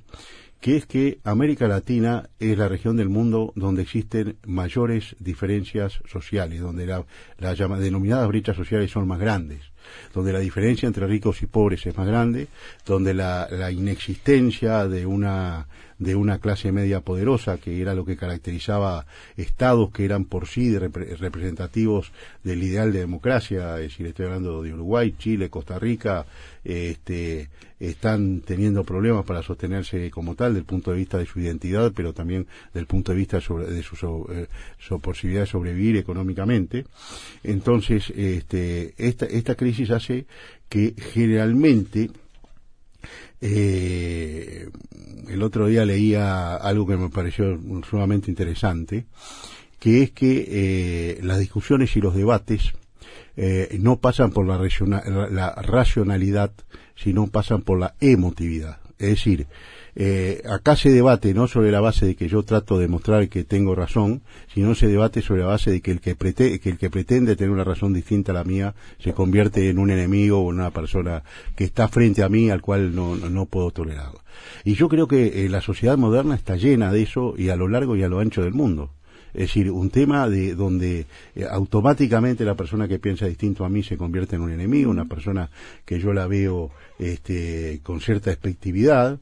que 0.59 0.75
es 0.75 0.85
que 0.85 1.19
América 1.23 1.67
Latina 1.67 2.29
es 2.39 2.57
la 2.57 2.67
región 2.67 2.95
del 2.95 3.09
mundo 3.09 3.51
donde 3.55 3.81
existen 3.81 4.37
mayores 4.45 5.15
diferencias 5.19 6.01
sociales, 6.05 6.61
donde 6.61 6.85
las 6.85 7.57
denominadas 7.57 8.27
brechas 8.27 8.55
sociales 8.55 8.91
son 8.91 9.07
más 9.07 9.19
grandes. 9.19 9.61
Donde 10.13 10.33
la 10.33 10.39
diferencia 10.39 10.87
entre 10.87 11.07
ricos 11.07 11.41
y 11.41 11.45
pobres 11.45 11.85
es 11.85 11.97
más 11.97 12.07
grande, 12.07 12.47
donde 12.85 13.13
la, 13.13 13.47
inexistencia 13.71 14.87
de 14.87 15.05
una 15.05 15.67
de 15.97 16.15
una 16.15 16.39
clase 16.39 16.71
media 16.71 17.01
poderosa, 17.01 17.59
que 17.59 17.79
era 17.79 17.93
lo 17.93 18.05
que 18.05 18.17
caracterizaba 18.17 19.05
estados 19.37 19.91
que 19.91 20.03
eran 20.03 20.25
por 20.25 20.47
sí 20.47 20.75
representativos 20.75 22.11
del 22.43 22.63
ideal 22.63 22.91
de 22.91 23.01
democracia, 23.01 23.75
es 23.75 23.91
decir, 23.91 24.07
estoy 24.07 24.25
hablando 24.25 24.63
de 24.63 24.73
Uruguay, 24.73 25.13
Chile, 25.19 25.51
Costa 25.51 25.77
Rica, 25.77 26.25
este, 26.63 27.49
están 27.81 28.41
teniendo 28.41 28.83
problemas 28.83 29.25
para 29.25 29.41
sostenerse 29.41 30.11
como 30.11 30.35
tal, 30.35 30.53
del 30.53 30.65
punto 30.65 30.91
de 30.91 30.97
vista 30.97 31.17
de 31.17 31.25
su 31.25 31.39
identidad, 31.39 31.91
pero 31.95 32.13
también 32.13 32.45
del 32.73 32.85
punto 32.85 33.11
de 33.11 33.17
vista 33.17 33.37
de 33.37 33.83
su, 33.83 34.27
eh, 34.29 34.47
posibilidad 35.01 35.41
de 35.41 35.47
sobrevivir 35.47 35.97
económicamente. 35.97 36.85
Entonces, 37.43 38.11
este, 38.15 38.93
esta, 38.97 39.25
esta 39.25 39.55
crisis 39.55 39.70
hace 39.91 40.25
que 40.69 40.93
generalmente 40.97 42.09
eh, 43.41 44.69
el 45.29 45.43
otro 45.43 45.67
día 45.67 45.85
leía 45.85 46.55
algo 46.55 46.85
que 46.85 46.97
me 46.97 47.09
pareció 47.09 47.59
sumamente 47.89 48.29
interesante, 48.29 49.05
que 49.79 50.03
es 50.03 50.11
que 50.11 50.45
eh, 50.47 51.19
las 51.23 51.39
discusiones 51.39 51.95
y 51.95 52.01
los 52.01 52.15
debates 52.15 52.71
eh, 53.35 53.77
no 53.79 53.97
pasan 53.97 54.31
por 54.31 54.45
la, 54.45 54.59
la, 55.29 55.55
racionalidad, 55.55 56.51
sino 56.95 57.27
pasan 57.27 57.61
por 57.61 57.79
la 57.79 57.95
emotividad. 57.99 58.79
Es 58.99 59.09
decir, 59.09 59.47
eh, 59.95 60.41
acá 60.49 60.75
se 60.75 60.89
debate 60.89 61.33
no 61.33 61.47
sobre 61.47 61.71
la 61.71 61.81
base 61.81 62.05
de 62.05 62.15
que 62.15 62.27
yo 62.27 62.43
trato 62.43 62.77
de 62.79 62.87
mostrar 62.87 63.27
que 63.29 63.43
tengo 63.43 63.75
razón, 63.75 64.21
sino 64.53 64.73
se 64.75 64.87
debate 64.87 65.21
sobre 65.21 65.41
la 65.41 65.47
base 65.47 65.71
de 65.71 65.81
que 65.81 65.91
el 65.91 65.99
que, 65.99 66.15
que 66.15 66.69
el 66.69 66.77
que 66.77 66.89
pretende 66.89 67.35
tener 67.35 67.51
una 67.51 67.63
razón 67.63 67.93
distinta 67.93 68.31
a 68.31 68.35
la 68.35 68.43
mía 68.43 68.73
se 68.99 69.13
convierte 69.13 69.69
en 69.69 69.79
un 69.79 69.91
enemigo 69.91 70.39
o 70.39 70.51
en 70.51 70.59
una 70.59 70.71
persona 70.71 71.23
que 71.55 71.65
está 71.65 71.87
frente 71.87 72.23
a 72.23 72.29
mí 72.29 72.49
al 72.49 72.61
cual 72.61 72.95
no, 72.95 73.15
no, 73.15 73.45
puedo 73.45 73.71
tolerar. 73.71 74.11
Y 74.63 74.75
yo 74.75 74.87
creo 74.87 75.07
que 75.07 75.45
eh, 75.45 75.49
la 75.49 75.61
sociedad 75.61 75.97
moderna 75.97 76.35
está 76.35 76.55
llena 76.55 76.91
de 76.91 77.01
eso 77.01 77.33
y 77.37 77.49
a 77.49 77.55
lo 77.55 77.67
largo 77.67 77.95
y 77.95 78.03
a 78.03 78.07
lo 78.07 78.19
ancho 78.19 78.43
del 78.43 78.53
mundo. 78.53 78.91
Es 79.33 79.47
decir, 79.47 79.71
un 79.71 79.89
tema 79.89 80.27
de 80.27 80.55
donde 80.55 81.05
eh, 81.35 81.45
automáticamente 81.49 82.43
la 82.43 82.55
persona 82.55 82.87
que 82.87 82.99
piensa 82.99 83.27
distinto 83.27 83.63
a 83.63 83.69
mí 83.69 83.81
se 83.81 83.97
convierte 83.97 84.35
en 84.35 84.41
un 84.41 84.51
enemigo, 84.51 84.91
una 84.91 85.05
persona 85.05 85.49
que 85.85 85.99
yo 85.99 86.11
la 86.11 86.27
veo 86.27 86.71
este, 86.99 87.79
con 87.83 88.01
cierta 88.01 88.31
expectividad. 88.31 89.19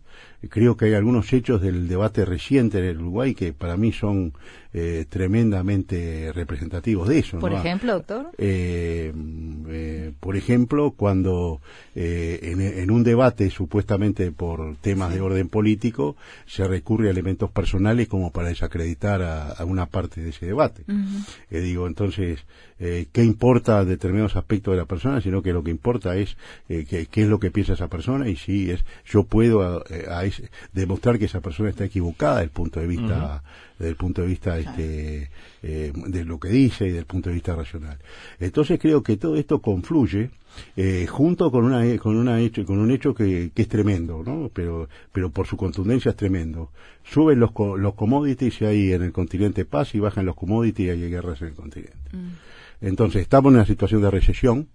Creo 0.48 0.78
que 0.78 0.86
hay 0.86 0.94
algunos 0.94 1.34
hechos 1.34 1.62
del 1.62 1.90
debate 1.90 2.24
reciente 2.24 2.80
en 2.80 2.86
el 2.86 3.02
Uruguay 3.02 3.36
que 3.36 3.52
para 3.52 3.76
mí 3.76 3.92
son 3.92 4.34
eh, 4.72 5.06
tremendamente 5.10 6.32
representativos 6.32 7.10
de 7.10 7.20
eso. 7.20 7.40
Por 7.40 7.52
ejemplo, 7.52 7.94
doctor. 7.94 8.30
Eh, 8.38 9.12
eh, 9.68 10.12
por 10.20 10.38
ejemplo, 10.38 10.92
cuando 10.92 11.60
en, 11.96 12.92
un 12.92 13.04
debate 13.04 13.50
supuestamente 13.50 14.32
por 14.32 14.78
temas 14.78 15.14
de 15.14 15.22
orden 15.22 15.50
político 15.50 16.16
se 16.46 16.66
recurre 16.68 17.08
a 17.08 17.12
elementos 17.12 17.52
personales 17.52 18.08
como 18.08 18.32
para 18.32 18.50
desacreditar 18.50 19.22
a, 19.22 19.66
una 19.66 19.88
parte 19.88 20.22
de 20.22 20.30
ese 20.30 20.46
debate. 20.46 20.84
digo, 21.50 21.88
entonces, 21.88 22.46
¿qué 22.80 23.24
importa 23.24 23.84
determinados 23.84 24.36
aspectos 24.36 24.74
de 24.74 24.78
la 24.78 24.86
persona? 24.86 25.22
Sino 25.22 25.42
que 25.42 25.54
lo 25.54 25.64
que 25.64 25.72
importa 25.72 26.16
es 26.16 26.38
qué, 26.68 27.08
es 27.12 27.28
lo 27.28 27.40
que 27.40 27.52
piensa 27.52 27.74
esa 27.74 27.90
persona 27.90 28.30
y 28.30 28.38
si 28.38 28.72
es 28.72 28.86
yo 29.06 29.24
puedo 29.24 29.84
demostrar 30.72 31.20
que 31.20 31.26
esa 31.26 31.42
persona 31.42 31.70
está 31.70 31.86
equivocada 31.86 32.36
desde 32.36 32.46
el 32.46 32.52
punto 32.52 32.80
de 32.80 32.88
vista 32.88 33.44
desde 33.80 33.92
el 33.92 33.96
punto 33.96 34.22
de 34.22 34.28
vista 34.28 34.60
este, 34.60 35.30
eh, 35.64 35.94
de 35.94 36.26
lo 36.26 36.38
que 36.38 36.50
dice 36.50 36.88
y 36.88 36.92
del 36.92 37.06
punto 37.06 37.30
de 37.30 37.36
vista 37.36 37.56
racional. 37.56 37.98
Entonces 38.40 38.78
creo 38.78 39.02
que 39.02 39.16
todo 39.16 39.38
esto 39.38 39.62
confluye 39.62 40.32
eh, 40.76 41.08
junto 41.08 41.50
con 41.50 41.64
una 41.64 41.98
con 41.98 42.18
una 42.18 42.42
hecho 42.42 42.66
con 42.66 42.80
un 42.80 42.92
hecho 42.92 43.14
que, 43.14 43.52
es 43.56 43.68
tremendo, 43.70 44.22
¿no? 44.26 44.52
Pero 44.54 44.90
pero 45.14 45.30
por 45.30 45.48
su 45.48 45.56
contundencia 45.56 46.12
es 46.12 46.18
tremendo. 46.18 46.72
Suben 47.04 47.40
los 47.40 47.52
los 47.78 47.94
commodities 47.96 48.62
y 48.62 48.66
hay 48.66 48.92
en 48.92 49.04
el 49.04 49.14
continente 49.14 49.64
paz 49.64 49.96
y 49.96 50.00
bajan 50.00 50.26
los 50.26 50.36
commodities 50.36 50.88
y 50.88 50.92
hay 50.92 51.10
guerras 51.10 51.42
en 51.42 51.48
el 51.48 51.54
continente. 51.54 51.98
Mm. 52.12 52.30
Entonces 52.82 53.22
estamos 53.22 53.52
en 53.52 53.58
una 53.58 53.66
situación 53.66 54.02
de 54.02 54.12
recesión. 54.12 54.68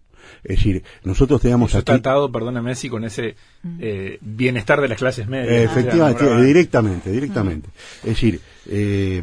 Es 0.42 0.56
decir, 0.56 0.82
nosotros 1.04 1.40
teníamos 1.40 1.70
Eso 1.70 1.78
aquí... 1.78 1.86
tratado, 1.86 2.32
perdóname, 2.32 2.70
Messi, 2.70 2.88
con 2.88 3.04
ese 3.04 3.36
eh, 3.78 4.18
bienestar 4.22 4.80
de 4.80 4.88
las 4.88 4.98
clases 4.98 5.28
medias. 5.28 5.70
efectivamente, 5.70 6.44
directamente, 6.44 7.10
directamente. 7.10 7.68
Es 7.98 8.10
decir, 8.10 8.40
eh, 8.66 9.22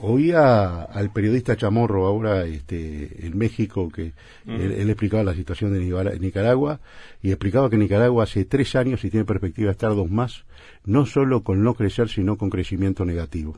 oía 0.00 0.82
al 0.82 1.12
periodista 1.12 1.56
Chamorro 1.56 2.06
ahora 2.06 2.44
este, 2.44 3.26
en 3.26 3.38
México 3.38 3.88
que 3.90 4.12
él, 4.46 4.90
explicaba 4.90 5.22
la 5.22 5.34
situación 5.34 5.72
de 5.72 6.18
Nicaragua 6.18 6.80
y 7.22 7.30
explicaba 7.30 7.70
que 7.70 7.76
Nicaragua 7.76 8.24
hace 8.24 8.44
tres 8.44 8.74
años 8.74 9.04
y 9.04 9.10
tiene 9.10 9.24
perspectiva 9.24 9.66
de 9.66 9.72
estar 9.72 9.94
dos 9.94 10.10
más, 10.10 10.44
no 10.84 11.06
solo 11.06 11.44
con 11.44 11.62
no 11.62 11.74
crecer, 11.74 12.08
sino 12.08 12.36
con 12.36 12.50
crecimiento 12.50 13.04
negativo 13.04 13.56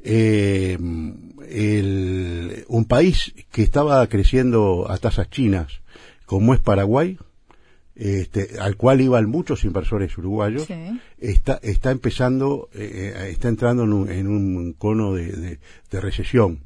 eh, 0.00 0.76
un 2.68 2.84
país 2.86 3.34
que 3.50 3.62
estaba 3.62 4.06
creciendo 4.06 4.86
a 4.90 4.98
tasas 4.98 5.30
chinas, 5.30 5.80
como 6.26 6.54
es 6.54 6.60
Paraguay, 6.60 7.18
este, 7.98 8.60
al 8.60 8.76
cual 8.76 9.00
iban 9.00 9.28
muchos 9.28 9.64
inversores 9.64 10.16
uruguayos, 10.16 10.68
está, 11.18 11.58
está 11.62 11.90
empezando, 11.90 12.68
eh, 12.72 13.14
eh, 13.16 13.30
está 13.30 13.48
entrando 13.48 13.82
en 13.82 13.92
un, 13.92 14.08
en 14.10 14.28
un 14.28 14.72
cono 14.72 15.14
de, 15.14 15.58
de, 15.90 16.00
recesión. 16.00 16.60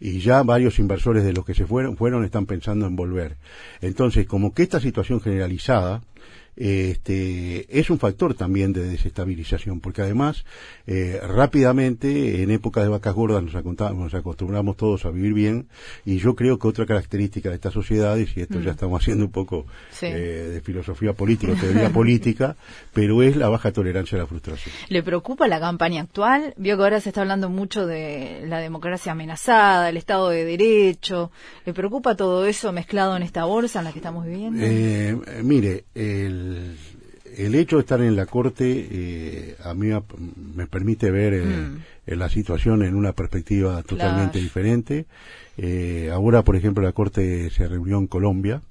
Y 0.00 0.18
ya 0.18 0.42
varios 0.42 0.80
inversores 0.80 1.22
de 1.22 1.32
los 1.32 1.44
que 1.44 1.54
se 1.54 1.66
fueron, 1.66 1.96
fueron 1.96 2.24
están 2.24 2.46
pensando 2.46 2.86
en 2.86 2.96
volver. 2.96 3.36
Entonces, 3.80 4.26
como 4.26 4.52
que 4.52 4.64
esta 4.64 4.80
situación 4.80 5.20
generalizada, 5.20 6.02
este, 6.56 7.66
es 7.78 7.88
un 7.88 7.98
factor 7.98 8.34
también 8.34 8.72
de 8.72 8.84
desestabilización, 8.84 9.80
porque 9.80 10.02
además 10.02 10.44
eh, 10.86 11.18
rápidamente 11.22 12.42
en 12.42 12.50
época 12.50 12.82
de 12.82 12.88
vacas 12.88 13.14
gordas 13.14 13.42
nos, 13.42 13.54
nos, 13.94 14.14
acostumbramos 14.14 14.76
todos 14.76 15.06
a 15.06 15.10
vivir 15.10 15.32
bien 15.32 15.68
y 16.04 16.18
yo 16.18 16.34
creo 16.34 16.58
que 16.58 16.68
otra 16.68 16.84
característica 16.84 17.48
de 17.48 17.54
estas 17.54 17.72
sociedades, 17.72 18.36
y 18.36 18.42
esto 18.42 18.60
ya 18.60 18.70
mm. 18.70 18.74
estamos 18.74 19.02
haciendo 19.02 19.24
un 19.24 19.30
poco 19.30 19.66
eh, 20.02 20.50
de 20.52 20.60
filosofía 20.60 21.14
política, 21.14 21.54
teoría 21.58 21.90
política, 21.92 22.56
pero 22.92 23.22
es 23.22 23.36
la 23.36 23.48
baja 23.48 23.72
tolerancia 23.72 24.16
a 24.18 24.20
la 24.22 24.26
frustración. 24.26 24.74
¿Le 24.88 25.02
preocupa 25.02 25.48
la 25.48 25.58
campaña 25.58 26.02
actual? 26.02 26.54
Vio 26.58 26.76
que 26.76 26.82
ahora 26.82 27.00
se 27.00 27.10
está 27.10 27.22
hablando 27.22 27.48
mucho 27.48 27.86
de 27.86 28.44
la 28.46 28.58
democracia 28.58 29.12
amenazada, 29.12 29.88
el 29.88 29.96
Estado 29.96 30.28
de 30.28 30.44
Derecho. 30.44 31.30
¿Le 31.64 31.72
preocupa 31.72 32.14
todo 32.14 32.44
eso 32.46 32.72
mezclado 32.72 33.16
en 33.16 33.22
esta 33.22 33.44
bolsa 33.44 33.78
en 33.78 33.86
la 33.86 33.92
que 33.92 33.98
estamos 34.00 34.26
viviendo? 34.26 34.62
Eh, 34.62 35.16
mire, 35.42 35.84
el 35.94 36.41
el, 37.36 37.54
hecho 37.54 37.76
de 37.76 37.80
estar 37.80 38.00
en 38.00 38.16
la 38.16 38.26
Corte 38.26 38.88
eh, 38.90 39.56
a 39.64 39.74
mí 39.74 39.90
me 40.54 40.66
permite 40.66 41.10
ver 41.10 41.34
eh, 41.34 41.44
mm. 41.44 41.82
la 42.18 42.28
situación 42.28 42.82
en 42.82 42.94
una 42.94 43.12
perspectiva 43.12 43.82
totalmente 43.82 44.38
diferente. 44.38 45.06
Eh, 45.56 46.10
ahora, 46.12 46.42
por 46.42 46.56
ejemplo, 46.56 46.82
la 46.82 46.92
Corte 46.92 47.50
se 47.50 47.68
reunió 47.68 47.98
en 47.98 48.06
Colombia 48.06 48.62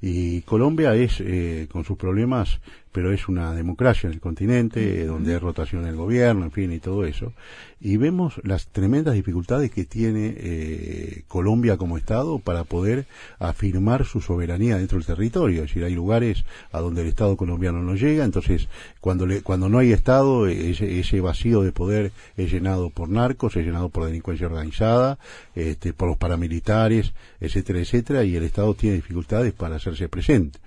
y 0.00 0.42
Colombia 0.42 0.94
es, 0.94 1.22
con 1.70 1.84
sus 1.84 1.96
problemas, 1.96 2.60
pero 2.92 3.12
es 3.12 3.28
una 3.28 3.54
democracia 3.54 4.08
en 4.08 4.14
el 4.14 4.20
continente, 4.20 5.06
donde 5.06 5.32
hay 5.32 5.38
rotación 5.38 5.82
en 5.82 5.88
el 5.88 5.96
gobierno, 5.96 6.44
en 6.44 6.52
fin, 6.52 6.72
y 6.72 6.78
todo 6.78 7.06
eso. 7.06 7.32
Y 7.78 7.98
vemos 7.98 8.40
las 8.42 8.68
tremendas 8.68 9.14
dificultades 9.14 9.70
que 9.70 9.84
tiene 9.84 10.34
eh, 10.36 11.22
Colombia 11.28 11.76
como 11.76 11.98
Estado 11.98 12.38
para 12.38 12.64
poder 12.64 13.06
afirmar 13.38 14.06
su 14.06 14.22
soberanía 14.22 14.78
dentro 14.78 14.96
del 14.96 15.06
territorio. 15.06 15.62
Es 15.62 15.68
decir, 15.68 15.84
hay 15.84 15.94
lugares 15.94 16.44
a 16.72 16.80
donde 16.80 17.02
el 17.02 17.08
Estado 17.08 17.36
colombiano 17.36 17.82
no 17.82 17.94
llega, 17.94 18.24
entonces 18.24 18.68
cuando, 19.00 19.26
le, 19.26 19.42
cuando 19.42 19.68
no 19.68 19.78
hay 19.78 19.92
Estado, 19.92 20.46
ese, 20.46 21.20
vacío 21.20 21.62
de 21.62 21.72
poder 21.72 22.12
es 22.36 22.50
llenado 22.50 22.88
por 22.88 23.10
narcos, 23.10 23.56
es 23.56 23.66
llenado 23.66 23.90
por 23.90 24.06
delincuencia 24.06 24.46
organizada, 24.46 25.18
este, 25.54 25.92
por 25.92 26.08
los 26.08 26.16
paramilitares, 26.16 27.12
etcétera, 27.40 27.80
etcétera, 27.80 28.24
y 28.24 28.36
el 28.36 28.44
Estado 28.44 28.72
tiene 28.74 28.96
dificultades 28.96 29.52
para 29.52 29.76
hacerse 29.76 30.08
presente. 30.08 30.58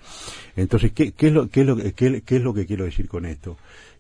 Entonces, 0.55 0.91
¿qué, 0.91 1.11
qué 1.11 1.27
es 1.27 1.33
lo, 1.33 1.49
qué 1.49 1.61
es 1.61 1.67
lo, 1.67 1.77
¿Qué 1.77 2.35
es 2.35 2.41
lo 2.41 2.53
que 2.53 2.65
quiero 2.65 2.85
decir 2.85 3.07
con 3.07 3.25
esto? 3.25 3.57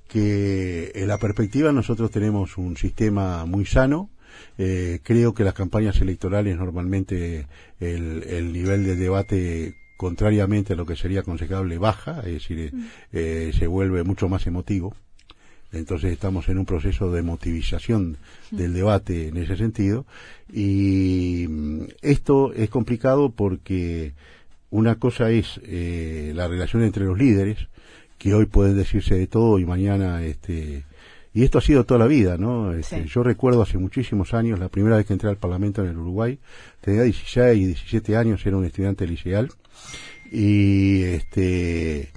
Que 0.09 0.91
en 0.95 1.07
la 1.07 1.19
perspectiva 1.19 1.71
nosotros 1.71 2.11
tenemos 2.11 2.57
un 2.57 2.75
sistema 2.75 3.45
muy 3.45 3.65
sano, 3.65 4.09
eh, 4.57 4.99
creo 5.03 5.33
que 5.33 5.43
las 5.43 5.53
campañas 5.53 6.01
electorales 6.01 6.57
normalmente 6.57 7.47
el, 7.79 8.51
nivel 8.51 8.83
de 8.83 8.95
debate 8.95 9.75
contrariamente 9.97 10.73
a 10.73 10.75
lo 10.75 10.85
que 10.85 10.95
sería 10.95 11.21
aconsejable 11.21 11.77
baja, 11.77 12.19
es 12.25 12.33
decir, 12.33 12.73
mm. 12.73 12.85
eh, 13.13 13.51
se 13.57 13.67
vuelve 13.67 14.03
mucho 14.03 14.29
más 14.29 14.47
emotivo. 14.47 14.95
Entonces 15.71 16.11
estamos 16.11 16.49
en 16.49 16.57
un 16.57 16.65
proceso 16.65 17.11
de 17.11 17.21
motivización 17.21 18.17
mm. 18.51 18.55
del 18.55 18.73
debate 18.73 19.27
en 19.27 19.37
ese 19.37 19.55
sentido. 19.55 20.05
Y 20.51 21.45
mm, 21.47 21.83
esto 22.01 22.53
es 22.53 22.69
complicado 22.69 23.29
porque 23.29 24.13
una 24.71 24.95
cosa 24.95 25.31
es 25.31 25.59
eh, 25.63 26.31
la 26.35 26.47
relación 26.47 26.83
entre 26.83 27.05
los 27.05 27.17
líderes, 27.17 27.67
que 28.19 28.35
hoy 28.35 28.45
pueden 28.45 28.77
decirse 28.77 29.15
de 29.15 29.25
todo 29.25 29.57
y 29.57 29.65
mañana 29.65 30.23
este 30.23 30.83
y 31.33 31.43
esto 31.43 31.59
ha 31.59 31.61
sido 31.61 31.85
toda 31.85 31.99
la 31.99 32.07
vida, 32.07 32.37
¿no? 32.37 32.73
Este, 32.73 33.03
Sí. 33.03 33.09
Yo 33.09 33.23
recuerdo 33.23 33.61
hace 33.61 33.77
muchísimos 33.77 34.33
años, 34.33 34.59
la 34.59 34.67
primera 34.67 34.97
vez 34.97 35.05
que 35.05 35.13
entré 35.13 35.29
al 35.29 35.37
Parlamento 35.37 35.81
en 35.81 35.89
el 35.89 35.97
Uruguay, 35.97 36.39
tenía 36.81 37.03
16 37.03 37.57
y 37.57 37.65
17 37.67 38.17
años, 38.17 38.45
era 38.45 38.57
un 38.57 38.65
estudiante 38.65 39.07
liceal, 39.07 39.49
y 40.31 41.03
este 41.03 42.11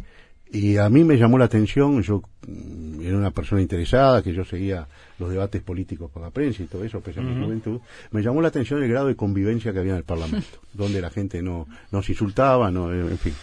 y 0.50 0.76
a 0.76 0.90
mí 0.90 1.02
me 1.02 1.16
llamó 1.16 1.38
la 1.38 1.46
atención, 1.46 2.02
yo 2.02 2.22
mm, 2.46 3.00
era 3.02 3.16
una 3.16 3.30
persona 3.30 3.62
interesada, 3.62 4.22
que 4.22 4.34
yo 4.34 4.44
seguía 4.44 4.86
los 5.18 5.30
debates 5.30 5.62
políticos 5.62 6.10
por 6.10 6.22
la 6.22 6.30
prensa 6.30 6.62
y 6.62 6.66
todo 6.66 6.84
eso, 6.84 7.00
pese 7.00 7.20
a 7.20 7.22
mi 7.22 7.42
juventud, 7.42 7.80
me 8.10 8.22
llamó 8.22 8.42
la 8.42 8.48
atención 8.48 8.82
el 8.82 8.88
grado 8.90 9.06
de 9.06 9.16
convivencia 9.16 9.72
que 9.72 9.78
había 9.78 9.92
en 9.92 9.98
el 9.98 10.04
Parlamento, 10.04 10.58
donde 10.74 11.00
la 11.00 11.10
gente 11.10 11.42
no, 11.42 11.66
no 11.90 12.02
se 12.02 12.12
insultaba, 12.12 12.70
no, 12.70 12.92
en 12.92 13.18
fin, 13.18 13.34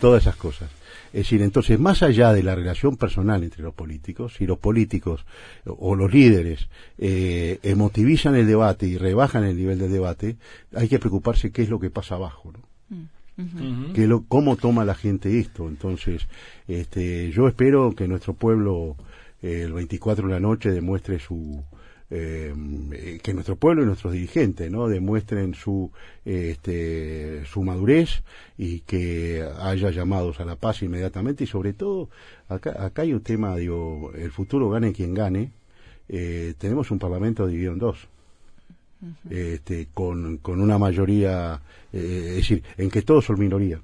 todas 0.00 0.22
esas 0.22 0.36
cosas. 0.36 0.68
Es 1.12 1.24
decir, 1.24 1.42
entonces, 1.42 1.78
más 1.78 2.02
allá 2.02 2.32
de 2.32 2.42
la 2.42 2.54
relación 2.54 2.96
personal 2.96 3.42
entre 3.42 3.62
los 3.62 3.74
políticos, 3.74 4.34
si 4.36 4.46
los 4.46 4.58
políticos 4.58 5.24
o 5.64 5.94
los 5.94 6.12
líderes 6.12 6.68
eh, 6.98 7.58
emotivizan 7.62 8.34
el 8.34 8.46
debate 8.46 8.86
y 8.86 8.98
rebajan 8.98 9.44
el 9.44 9.56
nivel 9.56 9.78
del 9.78 9.92
debate, 9.92 10.36
hay 10.74 10.88
que 10.88 10.98
preocuparse 10.98 11.52
qué 11.52 11.62
es 11.62 11.68
lo 11.68 11.80
que 11.80 11.90
pasa 11.90 12.16
abajo, 12.16 12.52
¿no? 12.52 12.66
Que 13.92 14.06
lo, 14.06 14.24
cómo 14.24 14.56
toma 14.56 14.86
la 14.86 14.94
gente 14.94 15.38
esto. 15.38 15.68
Entonces, 15.68 16.26
este, 16.68 17.30
yo 17.32 17.48
espero 17.48 17.94
que 17.94 18.08
nuestro 18.08 18.32
pueblo 18.32 18.96
eh, 19.42 19.62
el 19.62 19.74
24 19.74 20.26
de 20.26 20.34
la 20.34 20.40
noche 20.40 20.70
demuestre 20.70 21.18
su 21.18 21.62
eh, 22.10 23.20
que 23.22 23.34
nuestro 23.34 23.56
pueblo 23.56 23.82
y 23.82 23.86
nuestros 23.86 24.12
dirigentes 24.12 24.70
no 24.70 24.88
demuestren 24.88 25.54
su 25.54 25.90
eh, 26.24 26.50
este, 26.52 27.44
su 27.46 27.62
madurez 27.62 28.22
y 28.56 28.80
que 28.80 29.46
haya 29.58 29.90
llamados 29.90 30.40
a 30.40 30.44
la 30.44 30.56
paz 30.56 30.82
inmediatamente. 30.82 31.44
Y 31.44 31.46
sobre 31.46 31.72
todo 31.72 32.08
acá 32.48 32.84
acá 32.84 33.02
hay 33.02 33.12
un 33.12 33.22
tema 33.22 33.56
digo 33.56 34.12
el 34.14 34.30
futuro 34.30 34.70
gane 34.70 34.92
quien 34.92 35.14
gane 35.14 35.50
eh, 36.08 36.54
tenemos 36.58 36.90
un 36.90 36.98
parlamento 36.98 37.46
dividido 37.46 37.72
en 37.72 37.78
dos. 37.78 38.08
Este, 39.28 39.88
con, 39.92 40.38
con 40.38 40.60
una 40.60 40.78
mayoría, 40.78 41.60
eh, 41.92 42.26
es 42.30 42.36
decir, 42.36 42.62
en 42.78 42.90
que 42.90 43.02
todos 43.02 43.26
son 43.26 43.38
minoría. 43.38 43.80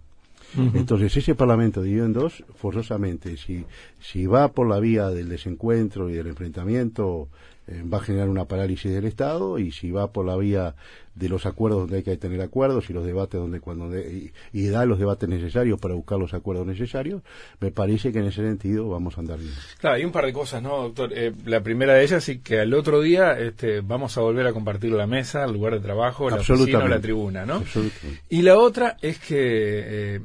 Entonces, 0.75 1.17
ese 1.17 1.35
Parlamento 1.35 1.81
dividido 1.81 2.07
en 2.07 2.12
dos, 2.12 2.45
forzosamente, 2.57 3.38
si, 3.38 3.64
si 4.00 4.26
va 4.26 4.49
por 4.49 4.69
la 4.69 4.81
vía 4.81 5.09
del 5.09 5.31
desencuentro 5.31 6.11
y 6.11 6.14
del 6.14 6.26
enfrentamiento, 6.26 7.29
eh, 7.69 7.83
va 7.90 7.99
a 7.99 8.00
generar 8.02 8.28
una 8.28 8.47
parálisis 8.47 8.92
del 8.92 9.04
Estado, 9.04 9.59
y 9.59 9.71
si 9.73 9.90
va 9.90 10.12
por 10.12 10.26
la 10.26 10.37
vía 10.37 10.75
de 11.14 11.28
los 11.28 11.45
acuerdos 11.45 11.81
donde 11.81 11.99
hay 11.99 12.02
que 12.02 12.16
tener 12.16 12.40
acuerdos 12.40 12.88
y 12.88 12.95
los 12.95 13.04
debates 13.04 13.38
donde 13.38 13.61
cuando 13.61 13.90
de- 13.90 14.33
y, 14.52 14.59
y 14.59 14.69
da 14.69 14.87
los 14.87 14.99
debates 14.99 15.28
necesarios 15.28 15.78
para 15.78 15.95
buscar 15.95 16.19
los 16.19 16.33
acuerdos 16.33 16.66
necesarios, 16.66 17.23
me 17.61 17.71
parece 17.71 18.12
que 18.12 18.21
en 18.21 18.26
ese 18.26 18.42
sentido 18.42 18.88
vamos 18.88 19.16
a 19.19 19.21
andar 19.21 19.38
bien. 19.38 19.52
Claro, 19.78 19.97
hay 19.97 20.04
un 20.04 20.12
par 20.12 20.25
de 20.25 20.33
cosas, 20.33 20.62
¿no, 20.62 20.76
doctor? 20.85 21.12
Eh, 21.14 21.33
la 21.45 21.62
primera 21.62 21.92
de 21.95 22.02
ellas 22.04 22.25
sí 22.25 22.38
que 22.38 22.61
al 22.61 22.73
otro 22.75 23.00
día 23.02 23.38
este, 23.38 23.81
vamos 23.83 24.16
a 24.16 24.23
volver 24.23 24.47
a 24.47 24.52
compartir 24.54 24.90
la 24.92 25.07
mesa, 25.07 25.45
el 25.45 25.52
lugar 25.52 25.75
de 25.75 25.81
trabajo, 25.81 26.31
la 26.31 26.37
oficina 26.62 26.78
o 26.78 26.88
la 26.88 27.00
tribuna, 27.02 27.45
¿no? 27.47 27.61
Y 28.31 28.40
la 28.42 28.59
otra 28.59 28.97
es 29.02 29.19
que, 29.19 29.37
eh, 30.16 30.21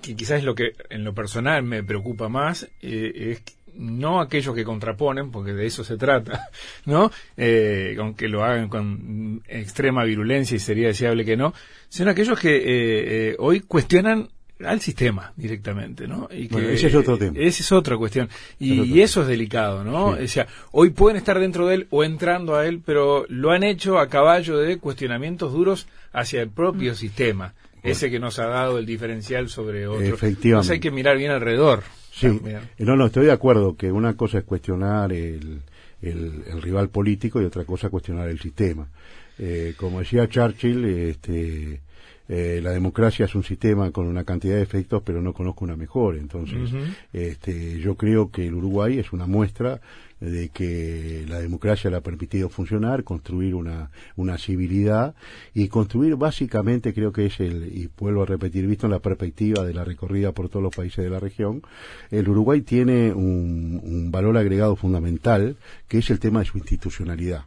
que 0.00 0.16
quizás 0.16 0.38
es 0.38 0.44
lo 0.44 0.54
que 0.54 0.72
en 0.88 1.04
lo 1.04 1.14
personal 1.14 1.62
me 1.62 1.82
preocupa 1.84 2.28
más, 2.30 2.64
eh, 2.80 3.12
es 3.32 3.40
que 3.40 3.52
no 3.76 4.20
aquellos 4.20 4.54
que 4.54 4.64
contraponen, 4.64 5.30
porque 5.30 5.52
de 5.52 5.66
eso 5.66 5.84
se 5.84 5.96
trata, 5.96 6.48
¿no? 6.86 7.10
Eh, 7.36 7.96
aunque 7.98 8.28
lo 8.28 8.44
hagan 8.44 8.68
con 8.68 9.42
extrema 9.48 10.04
virulencia 10.04 10.56
y 10.56 10.60
sería 10.60 10.88
deseable 10.88 11.24
que 11.24 11.36
no, 11.36 11.54
sino 11.88 12.10
aquellos 12.10 12.38
que 12.38 12.56
eh, 12.56 12.62
eh, 12.66 13.36
hoy 13.38 13.60
cuestionan 13.60 14.28
al 14.64 14.80
sistema 14.80 15.32
directamente, 15.36 16.06
¿no? 16.06 16.28
Y 16.30 16.46
que, 16.46 16.54
Bueno, 16.54 16.68
ese 16.68 16.86
es 16.86 16.94
otro 16.94 17.18
tema. 17.18 17.38
Esa 17.38 17.62
es 17.62 17.72
otra 17.72 17.96
cuestión. 17.96 18.28
Y, 18.58 18.72
Es 18.72 18.78
otro 18.80 18.94
y 18.94 19.00
eso 19.02 19.22
es 19.22 19.28
delicado, 19.28 19.84
¿no? 19.84 20.16
Sí. 20.16 20.22
O 20.22 20.28
sea, 20.28 20.46
hoy 20.70 20.90
pueden 20.90 21.16
estar 21.16 21.38
dentro 21.40 21.66
de 21.66 21.74
él 21.74 21.86
o 21.90 22.04
entrando 22.04 22.54
a 22.54 22.66
él, 22.66 22.80
pero 22.84 23.26
lo 23.28 23.50
han 23.50 23.64
hecho 23.64 23.98
a 23.98 24.08
caballo 24.08 24.58
de 24.58 24.78
cuestionamientos 24.78 25.52
duros 25.52 25.86
hacia 26.12 26.40
el 26.40 26.50
propio 26.50 26.94
sistema. 26.94 27.54
Ese 27.82 28.10
que 28.10 28.18
nos 28.18 28.38
ha 28.38 28.46
dado 28.46 28.78
el 28.78 28.86
diferencial 28.86 29.50
sobre 29.50 29.86
otro. 29.86 30.00
Efectivamente. 30.00 30.48
Entonces 30.48 30.70
hay 30.70 30.80
que 30.80 30.90
mirar 30.90 31.18
bien 31.18 31.32
alrededor. 31.32 31.82
Sí, 32.14 32.28
también. 32.28 32.58
eh, 32.78 32.84
no, 32.84 32.96
no, 32.96 33.06
estoy 33.06 33.26
de 33.26 33.32
acuerdo 33.32 33.76
que 33.76 33.90
una 33.90 34.16
cosa 34.16 34.38
es 34.38 34.44
cuestionar 34.44 35.12
el, 35.12 35.62
el, 36.00 36.42
el 36.46 36.62
rival 36.62 36.88
político 36.88 37.40
y 37.42 37.44
otra 37.44 37.64
cosa 37.64 37.88
cuestionar 37.90 38.28
el 38.28 38.38
sistema. 38.40 38.86
Eh, 39.38 39.74
como 39.76 39.98
decía 39.98 40.28
Churchill, 40.28 40.84
este, 40.84 41.80
eh, 42.28 42.60
la 42.62 42.70
democracia 42.70 43.24
es 43.26 43.34
un 43.34 43.42
sistema 43.42 43.90
con 43.90 44.06
una 44.06 44.24
cantidad 44.24 44.54
de 44.56 44.62
efectos, 44.62 45.02
pero 45.04 45.20
no 45.20 45.32
conozco 45.32 45.64
una 45.64 45.76
mejor. 45.76 46.16
Entonces, 46.16 46.70
este, 47.12 47.80
yo 47.80 47.96
creo 47.96 48.30
que 48.30 48.46
el 48.46 48.54
Uruguay 48.54 48.98
es 48.98 49.12
una 49.12 49.26
muestra 49.26 49.80
de 50.24 50.48
que 50.48 51.24
la 51.28 51.38
democracia 51.40 51.90
le 51.90 51.96
ha 51.96 52.00
permitido 52.00 52.48
funcionar, 52.48 53.04
construir 53.04 53.54
una, 53.54 53.90
una 54.16 54.38
civilidad 54.38 55.14
y 55.52 55.68
construir 55.68 56.16
básicamente, 56.16 56.94
creo 56.94 57.12
que 57.12 57.26
es 57.26 57.40
el, 57.40 57.66
y 57.66 57.90
vuelvo 57.98 58.22
a 58.22 58.26
repetir, 58.26 58.66
visto 58.66 58.86
en 58.86 58.92
la 58.92 59.00
perspectiva 59.00 59.64
de 59.64 59.74
la 59.74 59.84
recorrida 59.84 60.32
por 60.32 60.48
todos 60.48 60.62
los 60.62 60.74
países 60.74 61.04
de 61.04 61.10
la 61.10 61.20
región, 61.20 61.62
el 62.10 62.28
Uruguay 62.28 62.62
tiene 62.62 63.12
un, 63.12 63.80
un 63.84 64.10
valor 64.10 64.36
agregado 64.36 64.76
fundamental 64.76 65.56
que 65.88 65.98
es 65.98 66.10
el 66.10 66.18
tema 66.18 66.40
de 66.40 66.46
su 66.46 66.58
institucionalidad. 66.58 67.44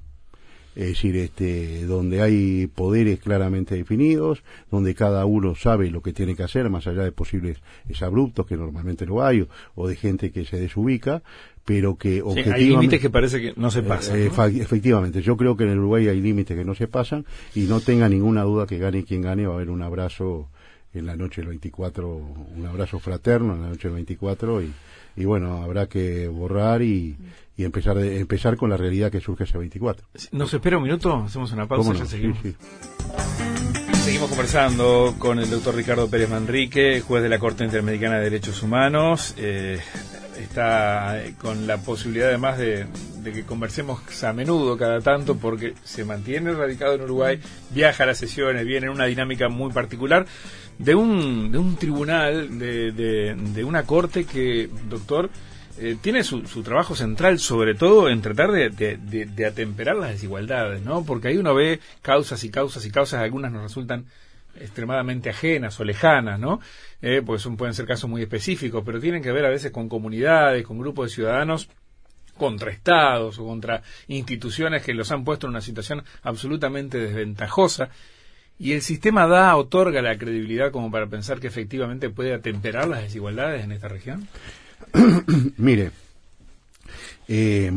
Es 0.75 0.89
decir, 0.89 1.15
este, 1.15 1.87
donde 1.87 2.21
hay 2.21 2.67
poderes 2.67 3.19
claramente 3.19 3.73
definidos, 3.73 4.43
donde 4.69 4.93
cada 4.93 5.25
uno 5.25 5.55
sabe 5.55 5.89
lo 5.89 6.03
que 6.03 6.13
tiene 6.13 6.35
que 6.35 6.43
hacer, 6.43 6.69
más 6.69 6.85
allá 6.85 7.03
de 7.03 7.11
posibles 7.11 7.57
abruptos, 7.99 8.45
que 8.45 8.57
normalmente 8.57 9.07
lo 9.07 9.25
hay, 9.25 9.41
o, 9.41 9.47
o 9.73 9.87
de 9.87 9.95
gente 9.95 10.29
que 10.29 10.45
se 10.45 10.59
desubica, 10.59 11.23
pero 11.67 11.97
que 11.97 12.13
Sí, 12.15 12.21
objetivamente... 12.21 12.63
hay 12.63 12.69
límites 12.69 13.01
que 13.01 13.09
parece 13.09 13.41
que 13.41 13.53
no 13.57 13.69
se 13.69 13.83
pasan. 13.83 14.15
Eh, 14.17 14.25
¿no? 14.25 14.31
efa- 14.31 14.61
efectivamente, 14.61 15.21
yo 15.21 15.35
creo 15.35 15.57
que 15.57 15.65
en 15.65 15.71
el 15.71 15.79
Uruguay 15.79 16.07
hay 16.07 16.21
límites 16.21 16.55
que 16.57 16.63
no 16.63 16.73
se 16.75 16.87
pasan 16.87 17.25
y 17.55 17.63
no 17.63 17.81
tenga 17.81 18.07
ninguna 18.07 18.43
duda 18.43 18.65
que 18.65 18.77
gane 18.77 19.03
quien 19.03 19.21
gane, 19.21 19.45
va 19.45 19.51
a 19.51 19.55
haber 19.57 19.69
un 19.69 19.81
abrazo 19.81 20.47
en 20.93 21.05
la 21.05 21.17
noche 21.17 21.41
del 21.41 21.49
24, 21.49 22.07
un 22.55 22.65
abrazo 22.65 22.99
fraterno 22.99 23.53
en 23.55 23.63
la 23.63 23.67
noche 23.67 23.89
del 23.89 23.95
24 23.95 24.61
y, 24.61 24.71
y 25.17 25.25
bueno, 25.25 25.61
habrá 25.61 25.87
que 25.87 26.29
borrar 26.29 26.81
y, 26.83 27.17
y 27.57 27.65
empezar, 27.65 27.97
de- 27.97 28.17
empezar 28.21 28.55
con 28.55 28.69
la 28.69 28.77
realidad 28.77 29.11
que 29.11 29.19
surge 29.19 29.43
ese 29.43 29.57
24. 29.57 30.07
¿Nos 30.31 30.53
espera 30.53 30.77
un 30.77 30.83
minuto? 30.83 31.15
Hacemos 31.25 31.51
una 31.51 31.67
pausa 31.67 31.89
¿Cómo 31.91 31.95
y 31.97 31.99
no? 31.99 32.05
Sí, 32.05 32.11
seguimos. 32.15 32.37
sí. 32.41 32.55
Seguimos 34.03 34.29
conversando 34.29 35.15
con 35.19 35.37
el 35.39 35.49
doctor 35.49 35.75
Ricardo 35.75 36.09
Pérez 36.09 36.29
Manrique, 36.29 37.01
juez 37.01 37.21
de 37.21 37.27
la 37.27 37.39
Corte 37.39 37.65
Interamericana 37.65 38.15
de 38.19 38.23
Derechos 38.23 38.63
Humanos. 38.63 39.35
Eh, 39.37 39.79
está 40.39 41.23
eh, 41.23 41.33
con 41.39 41.67
la 41.67 41.77
posibilidad 41.77 42.29
además 42.29 42.57
de, 42.57 42.85
que 43.23 43.43
conversemos 43.43 43.99
a 44.23 44.33
menudo, 44.33 44.77
cada 44.77 45.01
tanto, 45.01 45.37
porque 45.37 45.73
se 45.83 46.05
mantiene 46.05 46.53
radicado 46.53 46.93
en 46.95 47.01
Uruguay, 47.01 47.39
viaja 47.71 48.03
a 48.03 48.07
las 48.07 48.17
sesiones, 48.17 48.65
viene 48.65 48.87
en 48.87 48.93
una 48.93 49.05
dinámica 49.05 49.49
muy 49.49 49.71
particular 49.73 50.25
de 50.77 50.95
un, 50.95 51.51
de 51.51 51.57
un 51.57 51.75
tribunal, 51.75 52.57
de, 52.59 52.91
de, 52.91 53.63
una 53.63 53.83
corte 53.83 54.25
que, 54.25 54.69
doctor, 54.87 55.29
eh, 55.79 55.97
tiene 56.01 56.23
su, 56.23 56.47
su 56.47 56.63
trabajo 56.63 56.95
central 56.95 57.37
sobre 57.39 57.75
todo 57.75 58.09
en 58.09 58.21
tratar 58.21 58.51
de- 58.51 58.69
de- 58.69 59.25
de 59.25 59.45
atemperar 59.45 59.95
las 59.95 60.11
desigualdades, 60.11 60.81
¿no? 60.83 61.03
Porque 61.03 61.27
ahí 61.27 61.37
uno 61.37 61.53
ve 61.53 61.79
causas 62.01 62.43
y 62.43 62.49
causas 62.49 62.85
y 62.85 62.91
causas, 62.91 63.21
algunas 63.21 63.51
nos 63.51 63.63
resultan 63.63 64.05
extremadamente 64.59 65.29
ajenas 65.29 65.79
o 65.79 65.83
lejanas, 65.83 66.39
¿no? 66.39 66.59
Eh, 67.01 67.21
pues 67.25 67.41
son, 67.43 67.57
pueden 67.57 67.73
ser 67.75 67.85
casos 67.85 68.09
muy 68.09 68.21
específicos, 68.23 68.83
pero 68.85 68.99
tienen 68.99 69.21
que 69.21 69.31
ver 69.31 69.45
a 69.45 69.49
veces 69.49 69.71
con 69.71 69.87
comunidades, 69.87 70.65
con 70.65 70.79
grupos 70.79 71.09
de 71.09 71.15
ciudadanos 71.15 71.69
contra 72.37 72.71
estados 72.71 73.37
o 73.39 73.45
contra 73.45 73.81
instituciones 74.07 74.83
que 74.83 74.93
los 74.93 75.11
han 75.11 75.23
puesto 75.23 75.47
en 75.47 75.51
una 75.51 75.61
situación 75.61 76.03
absolutamente 76.23 76.97
desventajosa 76.99 77.89
y 78.59 78.73
el 78.73 78.81
sistema 78.81 79.27
da, 79.27 79.55
otorga 79.55 80.01
la 80.01 80.17
credibilidad 80.17 80.71
como 80.71 80.89
para 80.91 81.05
pensar 81.07 81.39
que 81.39 81.47
efectivamente 81.47 82.09
puede 82.09 82.33
atemperar 82.33 82.87
las 82.87 83.01
desigualdades 83.03 83.63
en 83.63 83.71
esta 83.71 83.87
región. 83.87 84.27
Mire, 85.57 85.91
eh, 87.27 87.71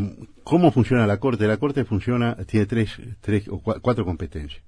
¿cómo 0.44 0.72
funciona 0.72 1.06
la 1.06 1.18
Corte? 1.18 1.46
La 1.46 1.56
Corte 1.58 1.84
funciona, 1.84 2.36
tiene 2.46 2.66
tres, 2.66 2.92
tres 3.20 3.48
o 3.48 3.62
cua- 3.62 3.80
cuatro 3.80 4.04
competencias. 4.04 4.62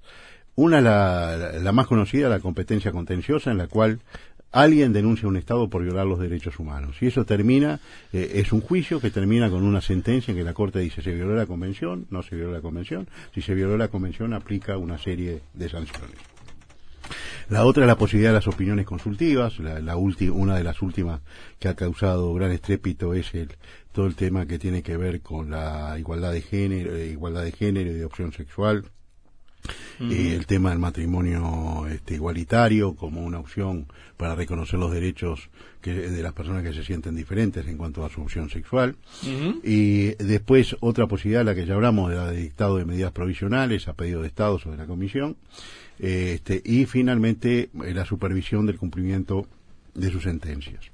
Una, 0.55 0.81
la- 0.83 1.53
la 1.61 1.73
más 1.73 1.87
conocida, 1.87 2.29
la 2.29 2.41
competencia 2.41 2.93
contenciosa, 2.93 3.51
en 3.51 3.59
la 3.59 3.69
cual 3.69 4.01
alguien 4.53 4.93
denuncia 4.93 5.27
a 5.27 5.29
un 5.31 5.37
Estado 5.37 5.69
por 5.69 5.83
violar 5.83 6.07
los 6.07 6.21
derechos 6.21 6.59
humanos. 6.59 6.97
Y 7.01 7.07
eso 7.07 7.25
termina, 7.25 7.81
eh, 8.13 8.33
es 8.35 8.53
un 8.53 8.61
juicio 8.61 9.01
que 9.01 9.11
termina 9.11 9.51
con 9.51 9.65
una 9.65 9.81
sentencia 9.81 10.33
en 10.33 10.39
que 10.39 10.45
la 10.45 10.55
Corte 10.55 10.79
dice 10.79 11.03
se 11.03 11.13
violó 11.13 11.35
la 11.35 11.47
Convención, 11.47 12.07
no 12.11 12.23
se 12.23 12.37
violó 12.37 12.53
la 12.53 12.61
Convención. 12.61 13.09
Si 13.35 13.43
se 13.43 13.55
violó 13.55 13.77
la 13.77 13.89
Convención, 13.89 14.35
aplica 14.35 14.77
una 14.77 14.99
serie 14.99 15.41
de 15.55 15.69
sanciones. 15.69 16.17
La 17.49 17.65
otra 17.65 17.83
es 17.83 17.89
la 17.89 17.99
posibilidad 17.99 18.31
de 18.31 18.37
las 18.37 18.47
opiniones 18.47 18.87
consultivas. 18.87 19.59
La, 19.59 19.81
la 19.81 19.97
ulti- 19.97 20.31
una 20.31 20.57
de 20.57 20.65
las 20.65 20.81
últimas 20.81 21.21
que 21.59 21.69
ha 21.69 21.75
causado 21.75 22.33
gran 22.33 22.53
estrépito 22.53 23.13
es 23.15 23.35
el, 23.35 23.51
todo 23.91 24.07
el 24.07 24.15
tema 24.15 24.47
que 24.47 24.59
tiene 24.59 24.83
que 24.83 24.97
ver 24.97 25.21
con 25.21 25.51
la 25.51 25.97
igualdad 25.99 26.33
de 26.33 26.41
género, 26.41 26.95
eh, 26.95 27.09
igualdad 27.09 27.43
de 27.43 27.53
género 27.53 27.91
y 27.91 27.95
de 27.95 28.05
opción 28.05 28.33
sexual. 28.33 28.85
Eh, 30.01 30.35
el 30.37 30.47
tema 30.47 30.71
del 30.71 30.79
matrimonio 30.79 31.87
este, 31.89 32.15
igualitario 32.15 32.95
como 32.95 33.23
una 33.23 33.39
opción 33.39 33.87
para 34.17 34.35
reconocer 34.35 34.79
los 34.79 34.93
derechos 34.93 35.51
que, 35.81 35.95
de 35.95 36.23
las 36.23 36.33
personas 36.33 36.63
que 36.63 36.73
se 36.73 36.85
sienten 36.85 37.15
diferentes 37.15 37.67
en 37.67 37.77
cuanto 37.77 38.05
a 38.05 38.11
su 38.11 38.23
opción 38.23 38.51
sexual. 38.51 38.97
Y 39.63 40.15
después 40.15 40.77
otra 40.81 41.07
posibilidad, 41.07 41.45
la 41.45 41.55
que 41.55 41.67
ya 41.67 41.75
hablamos, 41.75 42.11
de 42.11 42.17
la 42.17 42.31
de 42.31 42.39
dictado 42.39 42.77
de 42.77 42.85
medidas 42.85 43.13
provisionales 43.13 43.89
a 43.89 43.95
pedido 43.95 44.23
de 44.23 44.29
Estado 44.29 44.59
sobre 44.59 44.77
la 44.77 44.87
Comisión. 44.87 45.37
Este, 45.99 46.61
y 46.65 46.87
finalmente 46.87 47.71
eh, 47.85 47.95
la 47.95 48.05
supervisión 48.05 48.67
del 48.67 48.79
cumplimiento 48.79 49.47
de 49.95 50.11
sus 50.11 50.25
sentencias. 50.25 50.91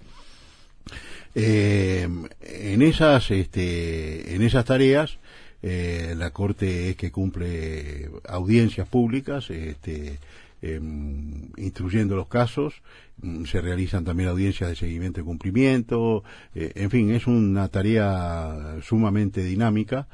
Eh, 1.34 2.08
en 2.40 2.82
esas 2.82 3.30
este, 3.30 4.34
en 4.34 4.42
esas 4.42 4.64
tareas 4.64 5.18
eh, 5.62 6.14
la 6.16 6.30
corte 6.30 6.90
es 6.90 6.96
que 6.96 7.10
cumple 7.10 8.10
audiencias 8.28 8.88
públicas 8.88 9.50
este, 9.50 10.18
em, 10.62 11.50
instruyendo 11.56 12.14
los 12.14 12.28
casos 12.28 12.82
mm, 13.22 13.44
se 13.44 13.60
realizan 13.60 14.04
también 14.04 14.28
audiencias 14.28 14.70
de 14.70 14.76
seguimiento 14.76 15.20
y 15.20 15.24
cumplimiento 15.24 16.22
eh, 16.54 16.72
en 16.74 16.90
fin 16.90 17.10
es 17.10 17.26
una 17.26 17.68
tarea 17.68 18.76
sumamente 18.82 19.42
dinámica 19.42 20.06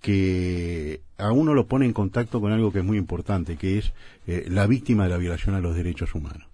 que 0.00 1.00
a 1.16 1.32
uno 1.32 1.54
lo 1.54 1.66
pone 1.66 1.86
en 1.86 1.92
contacto 1.92 2.40
con 2.40 2.52
algo 2.52 2.72
que 2.72 2.80
es 2.80 2.84
muy 2.84 2.98
importante 2.98 3.56
que 3.56 3.78
es 3.78 3.92
la 4.26 4.66
víctima 4.66 5.04
de 5.04 5.10
la 5.10 5.16
violación 5.16 5.54
a 5.54 5.60
los 5.60 5.74
derechos 5.74 6.14
humanos 6.14 6.46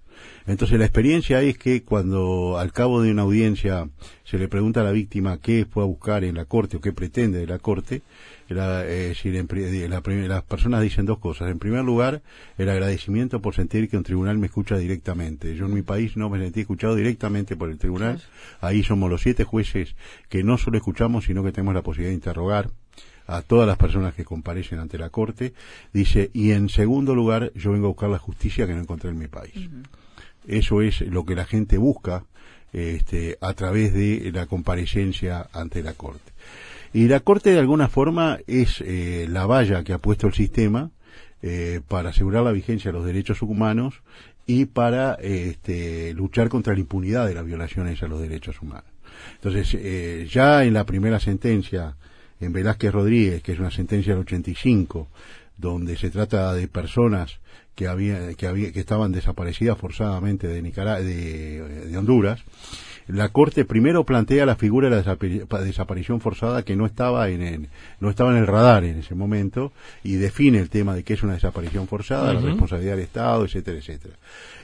entonces 0.47 0.79
la 0.79 0.85
experiencia 0.85 1.41
es 1.43 1.57
que 1.57 1.83
cuando 1.83 2.59
al 2.59 2.73
cabo 2.73 3.01
de 3.01 3.11
una 3.11 3.23
audiencia 3.23 3.89
se 4.25 4.39
le 4.39 4.49
pregunta 4.49 4.81
a 4.81 4.85
la 4.85 4.93
víctima 4.93 5.39
qué 5.41 5.67
fue 5.69 5.83
a 5.83 5.87
buscar 5.87 6.25
en 6.25 6.35
la 6.35 6.45
corte 6.45 6.77
o 6.77 6.81
qué 6.81 6.93
pretende 6.93 7.39
de 7.39 7.47
la 7.47 7.59
corte, 7.59 8.03
la, 8.49 8.85
eh, 8.85 9.15
las 10.29 10.43
personas 10.43 10.83
dicen 10.83 11.07
dos 11.07 11.19
cosas. 11.19 11.51
En 11.51 11.59
primer 11.59 11.85
lugar, 11.85 12.23
el 12.59 12.69
agradecimiento 12.69 13.41
por 13.41 13.55
sentir 13.55 13.89
que 13.89 13.97
un 13.97 14.03
tribunal 14.03 14.39
me 14.39 14.47
escucha 14.47 14.77
directamente. 14.77 15.55
Yo 15.57 15.67
en 15.67 15.75
mi 15.75 15.83
país 15.83 16.17
no 16.17 16.29
me 16.29 16.39
sentí 16.39 16.61
escuchado 16.61 16.95
directamente 16.95 17.57
por 17.57 17.71
el 17.71 17.79
tribunal. 17.79 18.23
Ahí 18.61 18.83
somos 18.83 19.11
los 19.11 19.23
siete 19.23 19.45
jueces 19.45 19.97
que 20.29 20.45
no 20.45 20.59
solo 20.59 20.77
escuchamos, 20.77 21.25
sino 21.25 21.43
que 21.43 21.53
tenemos 21.53 21.75
la 21.75 21.83
posibilidad 21.83 22.11
de 22.11 22.17
interrogar 22.17 22.71
a 23.27 23.41
todas 23.43 23.67
las 23.67 23.79
personas 23.79 24.15
que 24.15 24.25
comparecen 24.25 24.79
ante 24.79 24.99
la 24.99 25.11
Corte. 25.11 25.55
Dice, 25.93 26.31
y 26.35 26.51
en 26.51 26.69
segundo 26.69 27.15
lugar, 27.15 27.53
yo 27.55 27.73
vengo 27.73 27.87
a 27.87 27.91
buscar 27.91 28.11
la 28.11 28.19
justicia 28.19 28.67
que 28.67 28.75
no 28.75 28.81
encontré 28.81 29.11
en 29.11 29.19
mi 29.19 29.29
país. 29.29 29.71
Eso 30.47 30.83
es 30.83 31.01
lo 31.01 31.25
que 31.25 31.35
la 31.35 31.45
gente 31.45 31.79
busca 31.79 32.25
este, 32.73 33.39
a 33.41 33.55
través 33.55 33.95
de 33.95 34.31
la 34.33 34.47
comparecencia 34.47 35.49
ante 35.53 35.83
la 35.83 35.95
Corte. 35.95 36.33
Y 36.93 37.09
la 37.09 37.21
Corte 37.21 37.51
de 37.51 37.59
alguna 37.59 37.89
forma 37.89 38.39
es 38.47 38.81
eh, 38.81 39.27
la 39.29 39.47
valla 39.47 39.83
que 39.85 39.93
ha 39.93 39.99
puesto 39.99 40.27
el 40.27 40.35
sistema 40.35 40.91
eh, 41.43 41.81
para 41.89 42.11
asegurar 42.11 42.45
la 42.45 42.53
vigencia 42.53 42.91
de 42.91 42.99
los 42.99 43.07
derechos 43.07 43.43
humanos 43.43 44.03
y 44.47 44.67
para 44.67 45.15
este, 45.15 46.15
luchar 46.15 46.49
contra 46.49 46.75
la 46.75 46.81
impunidad 46.81 47.27
de 47.27 47.35
las 47.35 47.45
violaciones 47.45 48.03
a 48.03 48.09
los 48.09 48.21
derechos 48.21 48.61
humanos. 48.61 48.91
Entonces, 49.35 49.77
eh, 49.81 50.27
ya 50.31 50.65
en 50.65 50.75
la 50.75 50.85
primera 50.85 51.21
sentencia, 51.21 51.97
en 52.41 52.53
Velázquez 52.53 52.93
Rodríguez, 52.93 53.43
que 53.43 53.53
es 53.53 53.59
una 53.59 53.71
sentencia 53.71 54.13
del 54.13 54.23
85, 54.23 55.09
donde 55.57 55.97
se 55.97 56.11
trata 56.11 56.53
de 56.55 56.69
personas 56.69 57.41
que 57.75 57.89
había, 57.89 58.35
que 58.35 58.47
había, 58.47 58.73
que 58.73 58.81
estaban 58.81 59.13
desaparecidas 59.13 59.79
forzadamente 59.79 60.47
de 60.47 60.63
Nicaragua, 60.63 61.01
de, 61.01 61.87
de 61.89 61.99
Honduras, 61.99 62.45
la 63.07 63.29
Corte 63.29 63.67
primero 63.67 64.05
plantea 64.05 64.47
la 64.47 64.57
figura 64.57 64.89
de 64.89 65.05
la 65.05 65.61
desaparición 65.61 66.21
forzada 66.21 66.63
que 66.63 66.75
no 66.75 66.87
estaba 66.87 67.29
en 67.29 67.43
el, 67.43 67.69
no 68.01 68.09
estaba 68.09 68.31
en 68.31 68.39
el 68.39 68.47
radar 68.47 68.85
en 68.85 68.99
ese 68.99 69.15
momento 69.15 69.73
y 70.03 70.15
define 70.15 70.59
el 70.59 70.71
tema 70.71 70.95
de 70.95 71.03
qué 71.03 71.13
es 71.13 71.23
una 71.23 71.35
desaparición 71.35 71.87
forzada, 71.87 72.33
la 72.33 72.41
responsabilidad 72.41 72.97
del 72.97 73.05
Estado, 73.05 73.45
etcétera, 73.45 73.79
etcétera. 73.79 74.15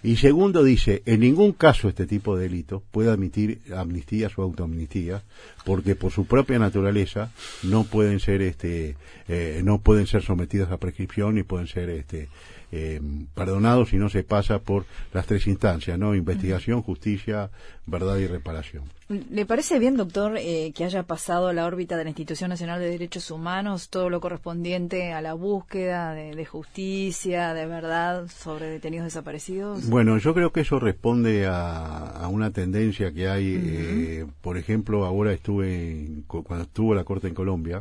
Y 0.03 0.17
segundo 0.17 0.65
dice, 0.65 1.03
en 1.05 1.21
ningún 1.21 1.53
caso 1.53 1.89
este 1.89 2.07
tipo 2.07 2.37
de 2.37 2.45
delito 2.45 2.83
puede 2.91 3.11
admitir 3.11 3.61
amnistías 3.77 4.39
o 4.39 4.43
autoamnistías 4.43 5.23
porque 5.67 5.95
por 5.95 6.11
su 6.11 6.25
propia 6.25 6.59
naturaleza 6.59 7.31
no 7.63 7.85
pueden 7.85 8.21
ser 8.21 8.41
este 8.41 8.97
eh, 9.29 9.61
no 9.63 9.79
pueden 9.79 10.07
ser 10.07 10.23
sometidas 10.23 10.71
a 10.71 10.79
prescripción 10.79 11.35
ni 11.35 11.43
pueden 11.43 11.67
ser 11.67 11.91
este 11.91 12.29
eh, 12.73 13.01
perdonado 13.35 13.87
si 13.87 13.97
no 13.97 14.09
se 14.09 14.23
pasa 14.23 14.61
por 14.61 14.85
las 15.13 15.27
tres 15.27 15.47
instancias, 15.47 15.99
¿no? 15.99 16.15
Investigación, 16.15 16.83
justicia, 16.83 17.51
verdad 17.87 18.17
y 18.19 18.27
reparación. 18.27 18.85
¿Le 19.09 19.45
parece 19.45 19.81
bien, 19.81 19.97
doctor, 19.97 20.37
eh, 20.39 20.73
que 20.73 20.85
haya 20.85 21.03
pasado 21.03 21.49
a 21.49 21.53
la 21.53 21.67
órbita 21.67 21.97
de 21.97 22.05
la 22.05 22.11
Institución 22.11 22.51
Nacional 22.51 22.79
de 22.79 22.91
Derechos 22.91 23.33
Humanos 23.33 23.89
todo 23.89 24.09
lo 24.09 24.21
correspondiente 24.21 25.13
a 25.13 25.21
la 25.21 25.35
búsqueda 25.35 26.15
de, 26.15 26.47
justicia, 26.47 27.53
de 27.53 27.67
verdad 27.67 28.29
sobre 28.29 28.67
detenidos 28.67 29.07
desaparecidos? 29.07 29.89
Bueno, 29.89 30.17
yo 30.19 30.33
creo 30.33 30.53
que 30.53 30.61
eso 30.61 30.79
responde 30.79 31.47
a, 31.49 32.29
una 32.31 32.53
tendencia 32.53 33.13
que 33.13 33.29
hay. 33.29 33.61
Eh, 33.61 34.27
por 34.41 34.57
ejemplo, 34.57 35.05
ahora 35.05 35.33
estuve, 35.33 36.23
cuando 36.29 36.63
estuvo 36.63 36.95
la 36.95 37.03
Corte 37.03 37.27
en 37.27 37.35
Colombia, 37.35 37.81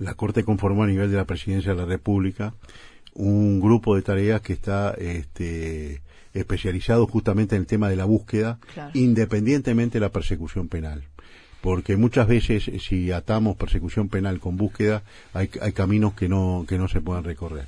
la 0.00 0.14
Corte 0.14 0.42
conformó 0.42 0.82
a 0.82 0.88
nivel 0.88 1.12
de 1.12 1.16
la 1.16 1.26
Presidencia 1.26 1.72
de 1.72 1.78
la 1.78 1.84
República 1.84 2.54
un 3.14 3.60
grupo 3.60 3.96
de 3.96 4.02
tareas 4.02 4.40
que 4.40 4.52
está 4.52 4.94
este, 4.98 6.02
especializado 6.34 7.06
justamente 7.06 7.56
en 7.56 7.62
el 7.62 7.66
tema 7.66 7.88
de 7.88 7.96
la 7.96 8.04
búsqueda, 8.04 8.58
independientemente 8.94 9.98
de 9.98 10.00
la 10.00 10.12
persecución 10.12 10.68
penal. 10.68 11.04
Porque 11.60 11.96
muchas 11.96 12.26
veces 12.26 12.70
si 12.82 13.12
atamos 13.12 13.56
persecución 13.56 14.08
penal 14.08 14.40
con 14.40 14.56
búsqueda, 14.56 15.02
hay, 15.34 15.50
hay 15.60 15.72
caminos 15.72 16.14
que 16.14 16.28
no, 16.28 16.64
que 16.66 16.78
no 16.78 16.88
se 16.88 17.00
pueden 17.00 17.24
recorrer. 17.24 17.66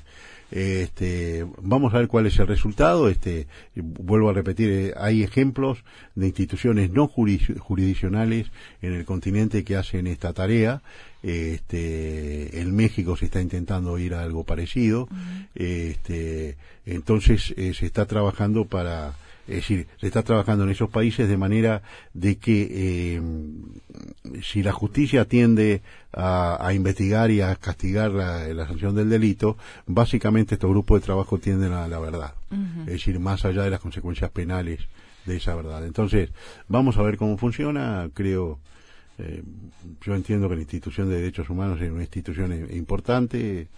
Este, 0.53 1.47
vamos 1.62 1.95
a 1.95 1.99
ver 1.99 2.09
cuál 2.09 2.27
es 2.27 2.38
el 2.38 2.47
resultado. 2.47 3.09
Este, 3.09 3.47
vuelvo 3.75 4.29
a 4.29 4.35
repetir, 4.35 4.71
eh, 4.71 4.95
hay 4.97 5.23
ejemplos 5.23 5.83
de 6.15 6.27
instituciones 6.27 6.91
no 6.91 7.09
jurisdiccionales 7.09 8.51
en 8.83 8.93
el 8.93 9.05
continente 9.07 9.65
que 9.65 9.77
hacen 9.77 10.07
esta 10.07 10.35
tarea. 10.35 10.83
Este, 11.23 12.61
en 12.61 12.77
México 12.77 13.17
se 13.17 13.25
está 13.27 13.41
intentando 13.41 13.99
ir 13.99 14.15
a 14.15 14.23
algo 14.23 14.45
parecido. 14.45 15.09
Este, 15.55 16.57
entonces 16.85 17.55
eh, 17.57 17.73
se 17.73 17.87
está 17.87 18.05
trabajando 18.05 18.67
para 18.67 19.15
es 19.49 19.57
decir, 19.57 19.89
se 20.01 20.07
está 20.07 20.23
trabajando 20.23 20.65
en 20.65 20.71
esos 20.71 20.89
países 20.89 21.29
de 21.29 21.37
manera 21.37 21.83
de 22.15 22.37
que 22.37 22.69
eh, 22.71 23.23
si 24.43 24.63
la 24.63 24.73
justicia 24.73 25.25
tiende 25.25 25.83
a, 26.13 26.71
investigar 26.75 27.31
y 27.31 27.41
a 27.41 27.57
castigar 27.57 28.13
la, 28.13 28.67
sanción 28.67 28.95
del 28.95 29.09
delito, 29.09 29.57
básicamente 29.87 30.55
estos 30.55 30.71
grupos 30.71 31.01
de 31.01 31.07
trabajo 31.07 31.39
tienden 31.39 31.73
a 31.73 31.89
la 31.89 31.99
verdad. 31.99 32.35
Es 32.81 32.93
decir, 32.93 33.19
más 33.19 33.45
allá 33.45 33.63
de 33.63 33.71
las 33.71 33.81
consecuencias 33.81 34.31
penales 34.31 34.81
de 35.25 35.37
esa 35.37 35.55
verdad. 35.55 35.85
Entonces, 35.87 36.31
vamos 36.69 36.97
a 36.99 37.03
ver 37.03 37.17
cómo 37.17 37.37
funciona. 37.39 38.11
Creo, 38.13 38.59
eh, 39.19 39.43
yo 40.03 40.15
entiendo 40.15 40.49
que 40.49 40.57
la 40.57 40.61
institución 40.61 41.09
de 41.09 41.17
derechos 41.17 41.49
humanos 41.51 41.81
es 41.81 41.91
una 41.91 42.03
institución 42.03 42.53
importante 42.73 43.69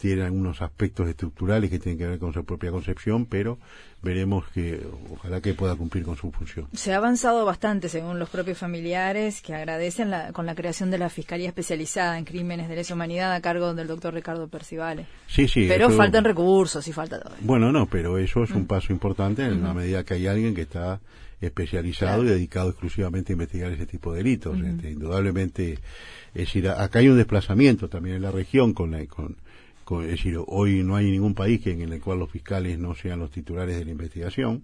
tiene 0.00 0.22
algunos 0.22 0.62
aspectos 0.62 1.06
estructurales 1.08 1.68
que 1.68 1.78
tienen 1.78 1.98
que 1.98 2.06
ver 2.06 2.18
con 2.18 2.32
su 2.32 2.42
propia 2.42 2.70
concepción, 2.70 3.26
pero 3.26 3.58
veremos 4.02 4.46
que 4.48 4.80
ojalá 5.12 5.42
que 5.42 5.52
pueda 5.52 5.76
cumplir 5.76 6.04
con 6.04 6.16
su 6.16 6.32
función. 6.32 6.68
Se 6.72 6.94
ha 6.94 6.96
avanzado 6.96 7.44
bastante, 7.44 7.90
según 7.90 8.18
los 8.18 8.30
propios 8.30 8.56
familiares, 8.56 9.42
que 9.42 9.54
agradecen 9.54 10.10
con 10.32 10.46
la 10.46 10.54
creación 10.54 10.90
de 10.90 10.96
la 10.96 11.10
Fiscalía 11.10 11.48
Especializada 11.48 12.16
en 12.16 12.24
Crímenes 12.24 12.70
de 12.70 12.76
Lesa 12.76 12.94
Humanidad 12.94 13.34
a 13.34 13.42
cargo 13.42 13.74
del 13.74 13.88
doctor 13.88 14.14
Ricardo 14.14 14.48
Percivale. 14.48 15.04
Sí, 15.26 15.46
sí. 15.46 15.66
Pero 15.68 15.90
faltan 15.90 16.24
recursos 16.24 16.88
y 16.88 16.92
falta 16.94 17.20
todo. 17.20 17.34
Bueno, 17.42 17.70
no, 17.70 17.84
pero 17.84 18.16
eso 18.16 18.42
es 18.42 18.50
un 18.52 18.62
mm. 18.62 18.66
paso 18.66 18.94
importante 18.94 19.44
en 19.44 19.62
la 19.62 19.74
medida 19.74 20.02
que 20.02 20.14
hay 20.14 20.26
alguien 20.26 20.54
que 20.54 20.62
está 20.62 20.98
especializado 21.42 22.24
y 22.24 22.28
dedicado 22.28 22.70
exclusivamente 22.70 23.32
a 23.32 23.34
investigar 23.34 23.70
ese 23.70 23.84
tipo 23.84 24.12
de 24.12 24.18
delitos. 24.18 24.58
Este, 24.60 24.92
indudablemente, 24.92 25.72
es 25.72 26.46
decir, 26.46 26.70
acá 26.70 27.00
hay 27.00 27.08
un 27.08 27.18
desplazamiento 27.18 27.90
también 27.90 28.16
en 28.16 28.22
la 28.22 28.30
región 28.30 28.72
con 28.72 28.92
la, 28.92 29.04
con, 29.06 29.36
es 30.02 30.10
decir, 30.10 30.38
hoy 30.46 30.82
no 30.82 30.96
hay 30.96 31.10
ningún 31.10 31.34
país 31.34 31.66
en 31.66 31.92
el 31.92 32.00
cual 32.00 32.20
los 32.20 32.30
fiscales 32.30 32.78
no 32.78 32.94
sean 32.94 33.18
los 33.18 33.30
titulares 33.30 33.76
de 33.76 33.84
la 33.84 33.90
investigación. 33.90 34.62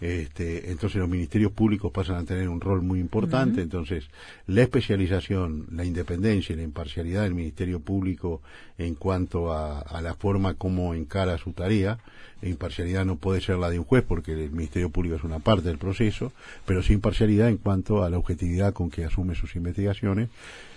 Este, 0.00 0.70
entonces 0.70 0.98
los 0.98 1.10
ministerios 1.10 1.52
públicos 1.52 1.92
pasan 1.92 2.16
a 2.16 2.24
tener 2.24 2.48
un 2.48 2.60
rol 2.60 2.80
muy 2.82 3.00
importante. 3.00 3.60
Entonces, 3.60 4.04
la 4.46 4.62
especialización, 4.62 5.66
la 5.72 5.84
independencia 5.84 6.54
y 6.54 6.56
la 6.56 6.62
imparcialidad 6.62 7.24
del 7.24 7.34
Ministerio 7.34 7.80
Público 7.80 8.40
en 8.78 8.94
cuanto 8.94 9.52
a, 9.52 10.00
la 10.00 10.14
forma 10.14 10.54
como 10.54 10.94
encara 10.94 11.36
su 11.36 11.52
tarea, 11.52 11.98
la 12.40 12.48
imparcialidad 12.48 13.04
no 13.04 13.16
puede 13.16 13.42
ser 13.42 13.58
la 13.58 13.68
de 13.68 13.78
un 13.78 13.84
juez 13.84 14.02
porque 14.02 14.32
el 14.32 14.50
Ministerio 14.50 14.88
Público 14.88 15.16
es 15.16 15.24
una 15.24 15.40
parte 15.40 15.68
del 15.68 15.76
proceso, 15.76 16.32
pero 16.64 16.82
sí 16.82 16.94
imparcialidad 16.94 17.50
en 17.50 17.58
cuanto 17.58 18.02
a 18.02 18.08
la 18.08 18.16
objetividad 18.16 18.72
con 18.72 18.90
que 18.90 19.04
asume 19.04 19.34
sus 19.34 19.54
investigaciones, 19.56 20.30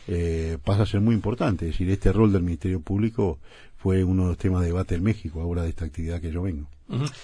eh, 0.10 0.58
pasa 0.66 0.84
a 0.84 0.86
ser 0.86 1.00
muy 1.00 1.16
importante. 1.16 1.66
Es 1.66 1.74
decir, 1.74 1.90
este 1.90 2.12
rol 2.12 2.34
del 2.34 2.44
Ministerio 2.44 2.82
Público 2.82 3.40
fue 3.84 4.02
uno 4.06 4.24
de 4.24 4.30
los 4.30 4.38
temas 4.38 4.62
de 4.62 4.68
debate 4.68 4.96
en 4.96 5.04
México, 5.04 5.42
ahora 5.42 5.64
de 5.64 5.70
esta 5.70 5.84
actividad 5.84 6.22
que 6.22 6.32
yo 6.32 6.42
vengo. 6.42 6.70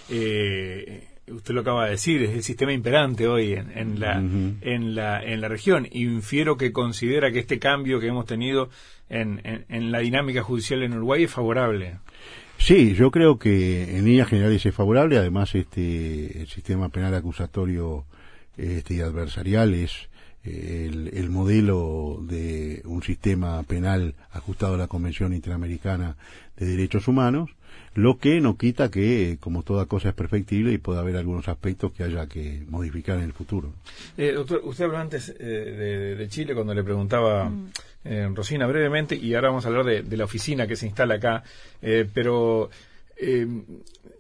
Eh, 0.10 1.08
usted 1.32 1.54
lo 1.54 1.62
acaba 1.62 1.86
de 1.86 1.92
decir, 1.92 2.22
es 2.22 2.32
el 2.32 2.44
sistema 2.44 2.74
imperante 2.74 3.28
hoy 3.28 3.54
en, 3.54 3.98
la, 3.98 4.18
en, 4.18 4.94
la, 4.94 5.24
en 5.24 5.40
la 5.40 5.48
región. 5.48 5.88
Infiero 5.90 6.58
que 6.58 6.74
considera 6.74 7.32
que 7.32 7.40
este 7.40 7.60
cambio 7.60 8.02
que 8.02 8.08
hemos 8.08 8.26
tenido 8.26 8.70
en, 9.08 9.42
en, 9.70 9.92
la 9.94 10.00
dinámica 10.00 10.44
judicial 10.44 10.84
en 10.84 10.96
Uruguay 10.96 11.24
es 11.24 11.32
favorable. 11.32 12.00
Sí, 12.58 12.94
yo 12.94 13.10
creo 13.10 13.40
que 13.40 13.96
en 13.96 14.04
líneas 14.04 14.28
generales 14.28 14.66
es 14.66 14.76
favorable. 14.76 15.18
Además, 15.18 15.56
este 15.56 16.42
el 16.42 16.48
sistema 16.50 16.90
penal 16.90 17.16
acusatorio 17.16 18.04
este, 18.58 18.96
y 18.96 19.00
adversarial 19.00 19.74
es 19.76 20.09
eh, 20.44 20.90
el, 21.14 21.30
modelo 21.30 22.20
de 22.22 22.82
un 22.86 23.04
sistema 23.04 23.62
penal 23.64 24.16
ajustado 24.32 24.76
a 24.76 24.78
la 24.78 24.88
Convención 24.88 25.34
Interamericana 25.34 26.16
de 26.58 26.66
Derechos 26.66 27.08
Humanos 27.08 27.50
lo 27.96 28.18
que 28.18 28.40
no 28.40 28.58
quita 28.58 28.90
que, 28.90 29.38
como 29.40 29.64
toda 29.64 29.86
cosa 29.86 30.10
es 30.10 30.16
perfectible 30.16 30.72
y 30.72 30.78
puede 30.78 31.00
haber 31.00 31.18
algunos 31.18 31.48
aspectos 31.48 31.92
que 31.92 32.04
haya 32.04 32.28
que 32.28 32.64
modificar 32.70 33.18
en 33.18 33.26
el 33.26 33.34
futuro. 33.34 33.74
Eh, 34.18 34.32
doctor, 34.32 34.62
usted 34.64 34.86
habló 34.86 34.98
antes 34.98 35.36
eh, 35.40 36.16
de, 36.18 36.28
Chile 36.30 36.54
cuando 36.54 36.74
le 36.74 36.84
preguntaba 36.84 37.50
mm. 37.50 37.72
eh, 38.06 38.30
Rosina 38.34 38.68
brevemente 38.68 39.16
y 39.16 39.34
ahora 39.34 39.50
vamos 39.50 39.66
a 39.66 39.70
hablar 39.70 39.86
de, 39.86 40.04
de 40.04 40.18
la 40.18 40.26
oficina 40.26 40.68
que 40.68 40.76
se 40.76 40.86
instala 40.86 41.16
acá, 41.16 41.44
pero 42.14 42.70
eh, 43.20 43.48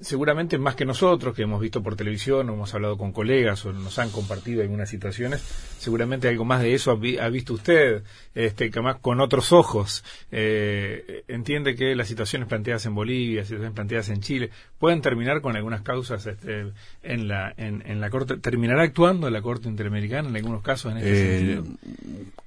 seguramente 0.01 0.57
más 0.57 0.75
que 0.75 0.85
nosotros, 0.85 1.35
que 1.35 1.43
hemos 1.43 1.59
visto 1.59 1.83
por 1.83 1.95
televisión, 1.95 2.49
o 2.49 2.53
hemos 2.53 2.73
hablado 2.73 2.97
con 2.97 3.11
colegas 3.11 3.65
o 3.65 3.73
nos 3.73 3.99
han 3.99 4.09
compartido 4.09 4.61
algunas 4.61 4.89
situaciones, 4.89 5.41
seguramente 5.77 6.27
algo 6.27 6.45
más 6.45 6.61
de 6.61 6.73
eso 6.73 6.91
ha, 6.91 7.29
visto 7.29 7.53
usted, 7.53 8.03
este, 8.33 8.71
que 8.71 8.81
más 8.81 8.97
con 8.97 9.19
otros 9.19 9.51
ojos. 9.51 10.03
Eh, 10.31 11.23
entiende 11.27 11.75
que 11.75 11.95
las 11.95 12.07
situaciones 12.07 12.47
planteadas 12.47 12.85
en 12.85 12.95
Bolivia, 12.95 13.43
situaciones 13.43 13.73
planteadas 13.73 14.09
en 14.09 14.21
Chile, 14.21 14.49
pueden 14.77 15.01
terminar 15.01 15.41
con 15.41 15.55
algunas 15.55 15.81
causas 15.81 16.25
este, 16.25 16.71
en, 17.03 17.27
la, 17.27 17.53
en, 17.57 17.99
la 17.99 18.09
Corte, 18.09 18.37
terminará 18.37 18.83
actuando 18.83 19.27
en 19.27 19.33
la 19.33 19.41
Corte 19.41 19.67
Interamericana 19.67 20.29
en 20.29 20.35
algunos 20.35 20.61
casos 20.61 20.93
en 20.93 20.99
este 20.99 21.11
eh, 21.11 21.39
sentido. 21.39 21.77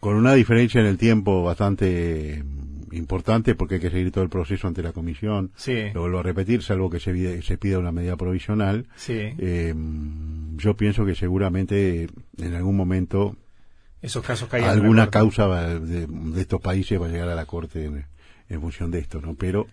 Con 0.00 0.16
una 0.16 0.34
diferencia 0.34 0.80
en 0.80 0.86
el 0.86 0.98
tiempo 0.98 1.42
bastante 1.42 2.42
importante 2.92 3.54
porque 3.54 3.76
hay 3.76 3.80
que 3.80 3.90
seguir 3.90 4.12
todo 4.12 4.24
el 4.24 4.30
proceso 4.30 4.68
ante 4.68 4.82
la 4.82 4.92
comisión. 4.92 5.52
Lo 5.94 6.02
vuelvo 6.02 6.18
a 6.18 6.22
repetir, 6.22 6.62
salvo 6.62 6.90
que 6.90 7.00
se, 7.00 7.42
se 7.42 7.58
pida 7.58 7.78
una 7.78 7.92
medida 7.92 8.16
provisional. 8.16 8.86
Eh, 9.08 9.74
yo 10.56 10.76
pienso 10.76 11.04
que 11.04 11.14
seguramente 11.14 12.08
en 12.38 12.54
algún 12.54 12.76
momento 12.76 13.36
esos 14.02 14.24
casos 14.24 14.52
alguna 14.52 15.10
causa 15.10 15.78
de, 15.78 16.08
estos 16.36 16.60
países 16.60 17.00
va 17.00 17.06
a 17.06 17.08
llegar 17.08 17.28
a 17.28 17.36
la 17.36 17.46
corte 17.46 17.84
en, 18.48 18.60
función 18.60 18.90
de 18.90 18.98
esto, 18.98 19.20
¿no? 19.22 19.34
Pero 19.34 19.66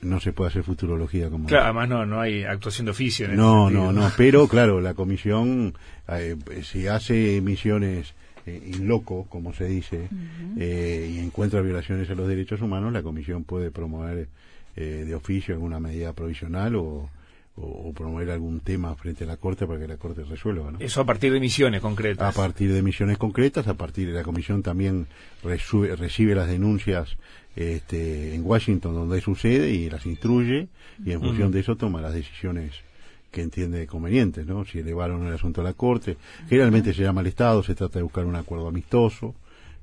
no, 0.00 0.18
se 0.18 0.32
puede 0.32 0.48
hacer 0.48 0.62
futurología 0.62 1.28
como. 1.28 1.46
Claro, 1.46 1.64
además 1.64 1.88
no, 1.90 2.06
no 2.06 2.20
hay 2.22 2.44
actuación 2.44 2.86
de 2.86 2.92
oficio. 2.92 3.26
En 3.26 3.36
no, 3.36 3.68
no, 3.68 3.92
no. 3.92 4.10
Pero 4.16 4.48
claro, 4.48 4.80
la 4.80 4.94
comisión 4.94 5.74
eh, 6.08 6.36
si 6.62 6.86
hace 6.86 7.36
emisiones 7.36 8.14
eh, 8.56 8.72
loco, 8.80 9.26
como 9.28 9.52
se 9.52 9.66
dice, 9.66 10.08
eh, 10.56 11.10
y 11.14 11.18
encuentra 11.18 11.60
violaciones 11.60 12.08
a 12.10 12.14
los 12.14 12.28
derechos 12.28 12.60
humanos, 12.60 12.92
la 12.92 13.02
Comisión 13.02 13.44
puede 13.44 13.70
promover 13.70 14.28
eh, 14.76 15.04
de 15.06 15.14
oficio 15.14 15.54
alguna 15.54 15.80
medida 15.80 16.12
provisional 16.12 16.76
o, 16.76 17.10
promover 17.96 18.30
algún 18.30 18.60
tema 18.60 18.94
frente 18.94 19.24
a 19.24 19.26
la 19.26 19.36
Corte 19.36 19.66
para 19.66 19.80
que 19.80 19.88
la 19.88 19.96
Corte 19.96 20.22
resuelva. 20.22 20.74
Eso 20.78 21.00
a 21.00 21.04
partir 21.04 21.32
de 21.32 21.40
misiones 21.40 21.80
concretas. 21.80 22.32
A 22.32 22.40
partir 22.40 22.72
de 22.72 22.82
misiones 22.82 23.18
concretas, 23.18 23.66
a 23.66 23.74
partir 23.74 24.06
de 24.06 24.14
la 24.14 24.22
Comisión 24.22 24.62
también 24.62 25.08
recibe 25.42 26.36
las 26.36 26.46
denuncias 26.46 27.16
este, 27.56 28.36
en 28.36 28.46
Washington 28.46 28.94
donde 28.94 29.20
sucede 29.20 29.70
y 29.70 29.90
las 29.90 30.06
instruye 30.06 30.68
y 31.04 31.10
en 31.10 31.20
función 31.20 31.50
de 31.50 31.58
eso 31.58 31.74
toma 31.74 32.00
las 32.00 32.14
decisiones 32.14 32.72
que 33.30 33.42
entiende 33.42 33.86
conveniente, 33.86 34.44
¿no? 34.44 34.64
Si 34.64 34.78
elevaron 34.78 35.26
el 35.26 35.34
asunto 35.34 35.60
a 35.60 35.64
la 35.64 35.74
Corte. 35.74 36.16
Generalmente 36.48 36.94
se 36.94 37.02
llama 37.02 37.20
al 37.20 37.26
Estado, 37.26 37.62
se 37.62 37.74
trata 37.74 37.98
de 37.98 38.02
buscar 38.02 38.24
un 38.24 38.36
acuerdo 38.36 38.68
amistoso. 38.68 39.34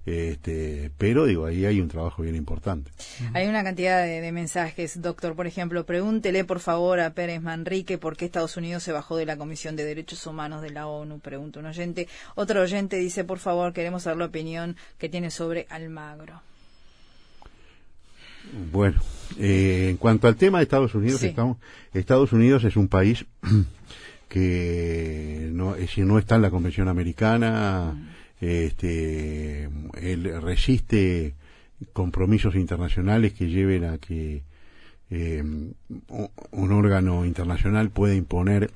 Este, 0.06 0.92
pero 1.00 1.26
digo, 1.26 1.48
ahí 1.48 1.66
hay 1.66 1.82
un 1.82 1.88
trabajo 1.88 2.22
bien 2.22 2.36
importante. 2.36 2.92
Hay 3.34 3.48
una 3.48 3.64
cantidad 3.64 4.06
de, 4.06 4.32
mensajes, 4.32 5.02
doctor. 5.02 5.36
Por 5.36 5.48
ejemplo, 5.48 5.84
pregúntele 5.86 6.46
por 6.46 6.60
favor 6.60 7.00
a 7.00 7.14
Pérez 7.14 7.42
Manrique 7.42 7.98
por 7.98 8.16
qué 8.16 8.26
Estados 8.26 8.56
Unidos 8.56 8.84
se 8.84 8.92
bajó 8.92 9.18
de 9.18 9.26
la 9.26 9.38
Comisión 9.38 9.76
de 9.76 9.84
Derechos 9.84 10.28
Humanos 10.28 10.62
de 10.62 10.70
la 10.70 10.86
ONU, 10.88 11.20
pregunta 11.20 11.60
un 11.60 11.66
oyente. 11.66 12.08
Otro 12.36 12.62
oyente 12.62 12.98
dice, 12.98 13.24
por 13.24 13.40
favor, 13.40 13.74
queremos 13.74 14.04
saber 14.04 14.20
la 14.20 14.26
opinión 14.26 14.76
que 15.00 15.10
tiene 15.10 15.32
sobre 15.32 15.66
Almagro. 15.70 16.42
Bueno, 18.72 19.02
eh, 19.40 19.88
en 19.90 19.98
cuanto 19.98 20.28
al 20.28 20.36
tema 20.36 20.60
de 20.60 20.64
Estados 20.64 20.96
Unidos, 20.96 21.22
estamos, 21.24 21.58
Estados 21.94 22.32
Unidos 22.34 22.64
es 22.64 22.76
un 22.76 22.88
país 22.88 23.26
que 24.30 25.50
no, 25.52 25.76
si 25.88 26.02
no 26.02 26.20
está 26.20 26.36
en 26.36 26.42
la 26.42 26.50
Convención 26.50 26.88
Americana, 26.88 28.14
este, 28.40 29.70
él 30.02 30.42
resiste 30.42 31.36
compromisos 31.94 32.56
internacionales 32.56 33.34
que 33.34 33.48
lleven 33.48 33.86
a 33.86 33.98
que 33.98 34.44
eh, 35.10 35.44
un 36.52 36.72
órgano 36.72 37.26
internacional 37.26 37.90
pueda 37.90 38.16
imponer 38.16 38.72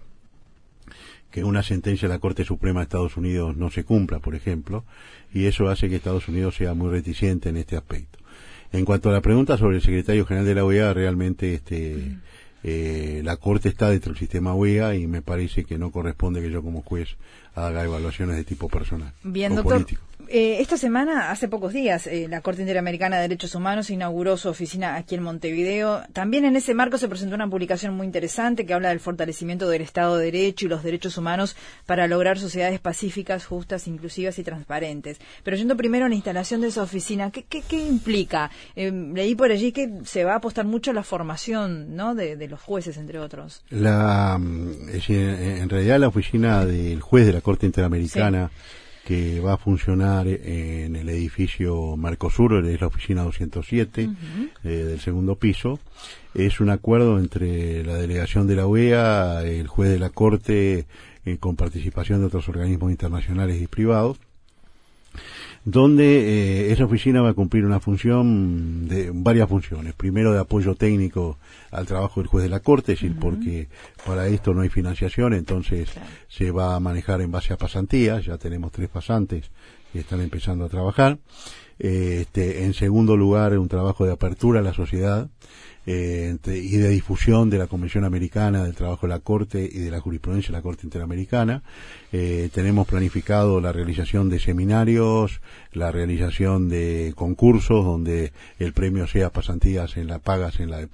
que 1.31 1.43
una 1.43 1.63
sentencia 1.63 2.07
de 2.07 2.13
la 2.13 2.19
Corte 2.19 2.43
Suprema 2.43 2.79
de 2.79 2.85
Estados 2.85 3.17
Unidos 3.17 3.55
no 3.55 3.69
se 3.69 3.83
cumpla, 3.83 4.19
por 4.19 4.35
ejemplo, 4.35 4.83
y 5.33 5.45
eso 5.45 5.69
hace 5.69 5.89
que 5.89 5.95
Estados 5.95 6.27
Unidos 6.27 6.55
sea 6.55 6.73
muy 6.73 6.89
reticente 6.89 7.49
en 7.49 7.57
este 7.57 7.77
aspecto. 7.77 8.18
En 8.71 8.85
cuanto 8.85 9.09
a 9.09 9.13
la 9.13 9.21
pregunta 9.21 9.57
sobre 9.57 9.77
el 9.77 9.81
secretario 9.81 10.25
general 10.25 10.45
de 10.45 10.55
la 10.55 10.65
OEA, 10.65 10.93
realmente 10.93 11.53
este, 11.53 12.17
eh, 12.63 13.21
la 13.23 13.37
Corte 13.37 13.69
está 13.69 13.89
dentro 13.89 14.11
del 14.11 14.19
sistema 14.19 14.53
OEA 14.53 14.95
y 14.95 15.07
me 15.07 15.21
parece 15.21 15.63
que 15.63 15.77
no 15.77 15.91
corresponde 15.91 16.41
que 16.41 16.51
yo 16.51 16.61
como 16.61 16.81
juez 16.81 17.15
haga 17.55 17.83
evaluaciones 17.83 18.35
de 18.35 18.43
tipo 18.43 18.69
personal 18.69 19.13
Bien, 19.23 19.57
o 19.57 19.63
político. 19.63 20.03
Eh, 20.31 20.61
esta 20.61 20.77
semana, 20.77 21.31
hace 21.31 21.47
pocos 21.47 21.73
días, 21.73 22.05
eh, 22.05 22.27
la 22.29 22.41
Corte 22.41 22.61
Interamericana 22.61 23.15
de 23.15 23.23
Derechos 23.23 23.55
Humanos 23.55 23.89
inauguró 23.89 24.37
su 24.37 24.47
oficina 24.47 24.95
aquí 24.95 25.15
en 25.15 25.23
Montevideo. 25.23 26.03
También 26.13 26.45
en 26.45 26.55
ese 26.55 26.75
marco 26.75 26.99
se 26.99 27.07
presentó 27.07 27.33
una 27.33 27.49
publicación 27.49 27.95
muy 27.95 28.05
interesante 28.05 28.63
que 28.63 28.75
habla 28.75 28.89
del 28.89 28.99
fortalecimiento 28.99 29.67
del 29.67 29.81
Estado 29.81 30.17
de 30.17 30.25
Derecho 30.25 30.67
y 30.67 30.69
los 30.69 30.83
derechos 30.83 31.17
humanos 31.17 31.55
para 31.87 32.07
lograr 32.07 32.37
sociedades 32.37 32.79
pacíficas, 32.79 33.47
justas, 33.47 33.87
inclusivas 33.87 34.37
y 34.37 34.43
transparentes. 34.43 35.17
Pero 35.43 35.57
yendo 35.57 35.75
primero 35.75 36.05
a 36.05 36.09
la 36.09 36.15
instalación 36.15 36.61
de 36.61 36.67
esa 36.67 36.83
oficina, 36.83 37.31
¿qué, 37.31 37.43
qué, 37.43 37.77
implica? 37.79 38.51
Eh, 38.75 38.91
leí 38.91 39.33
por 39.33 39.51
allí 39.51 39.71
que 39.71 39.89
se 40.05 40.25
va 40.25 40.33
a 40.33 40.37
apostar 40.37 40.65
mucho 40.65 40.91
a 40.91 40.93
la 40.93 41.01
formación 41.01 41.95
¿no? 41.95 42.13
de, 42.13 42.47
los 42.47 42.61
jueces, 42.61 42.97
entre 42.97 43.17
otros. 43.17 43.63
La, 43.71 44.37
mm, 44.39 44.89
en 45.07 45.69
realidad 45.69 45.99
la 45.99 46.07
oficina 46.07 46.67
del 46.67 47.01
juez 47.01 47.25
de 47.25 47.33
la 47.33 47.41
Corte 47.41 47.65
Interamericana 47.65 48.51
que 49.05 49.39
va 49.39 49.53
a 49.53 49.57
funcionar 49.57 50.27
en 50.27 50.95
el 50.95 51.09
edificio 51.09 51.97
Mercosur, 51.97 52.65
es 52.65 52.81
la 52.81 52.87
oficina 52.87 53.23
207 53.23 54.09
eh, 54.63 54.69
del 54.69 54.99
segundo 54.99 55.35
piso. 55.35 55.79
Es 56.33 56.59
un 56.59 56.69
acuerdo 56.69 57.17
entre 57.17 57.83
la 57.83 57.95
delegación 57.95 58.47
de 58.47 58.55
la 58.55 58.67
UEA, 58.67 59.43
el 59.43 59.67
juez 59.67 59.89
de 59.89 59.99
la 59.99 60.09
Corte, 60.09 60.85
eh, 61.25 61.37
con 61.37 61.55
participación 61.55 62.19
de 62.19 62.27
otros 62.27 62.47
organismos 62.49 62.91
internacionales 62.91 63.61
y 63.61 63.67
privados, 63.67 64.19
donde 65.71 66.05
eh, 66.05 66.71
esa 66.71 66.85
oficina 66.85 67.21
va 67.21 67.29
a 67.29 67.33
cumplir 67.33 67.63
una 67.63 67.79
función 67.79 68.87
de 68.87 69.11
varias 69.13 69.47
funciones. 69.47 69.93
Primero 69.93 70.33
de 70.33 70.39
apoyo 70.39 70.73
técnico 70.73 71.37
al 71.69 71.85
trabajo 71.85 72.19
del 72.19 72.27
juez 72.27 72.43
de 72.43 72.49
la 72.49 72.61
Corte, 72.61 72.93
es 72.93 73.01
decir, 73.01 73.15
porque 73.19 73.67
para 74.05 74.27
esto 74.27 74.53
no 74.53 74.61
hay 74.61 74.69
financiación, 74.69 75.33
entonces 75.33 75.89
se 76.27 76.49
va 76.49 76.75
a 76.75 76.79
manejar 76.79 77.21
en 77.21 77.31
base 77.31 77.53
a 77.53 77.57
pasantías, 77.57 78.25
ya 78.25 78.37
tenemos 78.37 78.71
tres 78.71 78.89
pasantes 78.89 79.51
que 79.93 79.99
están 79.99 80.21
empezando 80.21 80.65
a 80.65 80.69
trabajar. 80.69 81.19
Este, 81.79 82.65
en 82.65 82.73
segundo 82.73 83.17
lugar, 83.17 83.57
un 83.57 83.69
trabajo 83.69 84.05
de 84.05 84.11
apertura 84.11 84.59
a 84.59 84.63
la 84.63 84.73
sociedad, 84.73 85.29
eh, 85.91 86.37
y 86.45 86.77
de 86.77 86.89
difusión 86.89 87.49
de 87.49 87.57
la 87.57 87.65
Convención 87.65 88.03
Americana 88.03 88.63
del 88.63 88.75
Trabajo 88.75 89.07
de 89.07 89.13
la 89.13 89.21
Corte 89.21 89.67
y 89.71 89.79
de 89.79 89.89
la 89.89 89.99
jurisprudencia 89.99 90.51
de 90.51 90.59
la 90.59 90.61
Corte 90.61 90.85
Interamericana. 90.85 91.63
Eh, 92.11 92.49
tenemos 92.53 92.85
planificado 92.85 93.59
la 93.59 93.71
realización 93.71 94.29
de 94.29 94.39
seminarios, 94.39 95.41
la 95.73 95.91
realización 95.91 96.69
de 96.69 97.13
concursos 97.15 97.83
donde 97.83 98.33
el 98.59 98.73
premio 98.73 99.07
sea 99.07 99.31
pasantías 99.31 99.97
en 99.97 100.05
la 100.05 100.19
pagas 100.19 100.59
en 100.59 100.69
la 100.69 100.85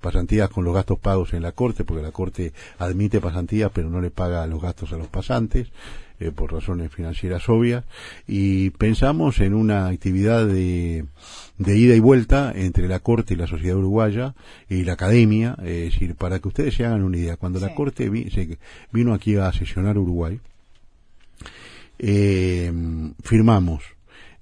pasantías 0.00 0.50
con 0.50 0.64
los 0.64 0.72
gastos 0.72 1.00
pagos 1.00 1.32
en 1.32 1.42
la 1.42 1.50
Corte, 1.50 1.82
porque 1.82 2.02
la 2.02 2.12
Corte 2.12 2.52
admite 2.78 3.20
pasantías 3.20 3.72
pero 3.74 3.90
no 3.90 4.00
le 4.00 4.10
paga 4.10 4.46
los 4.46 4.62
gastos 4.62 4.92
a 4.92 4.98
los 4.98 5.08
pasantes. 5.08 5.68
Eh, 6.20 6.30
por 6.30 6.52
razones 6.52 6.92
financieras 6.92 7.48
obvias, 7.48 7.84
y 8.28 8.70
pensamos 8.70 9.40
en 9.40 9.52
una 9.52 9.88
actividad 9.88 10.46
de, 10.46 11.06
de 11.58 11.76
ida 11.76 11.96
y 11.96 11.98
vuelta 11.98 12.52
entre 12.54 12.86
la 12.86 13.00
Corte 13.00 13.34
y 13.34 13.36
la 13.36 13.48
sociedad 13.48 13.76
uruguaya 13.76 14.36
y 14.68 14.84
la 14.84 14.92
academia, 14.92 15.56
es 15.64 15.92
decir, 15.92 16.14
para 16.14 16.38
que 16.38 16.46
ustedes 16.46 16.74
se 16.74 16.86
hagan 16.86 17.02
una 17.02 17.18
idea, 17.18 17.36
cuando 17.36 17.58
la 17.58 17.74
Corte 17.74 18.08
vino 18.92 19.12
aquí 19.12 19.34
a 19.34 19.52
sesionar 19.52 19.98
Uruguay, 19.98 20.38
eh, 21.98 22.72
firmamos 23.24 23.82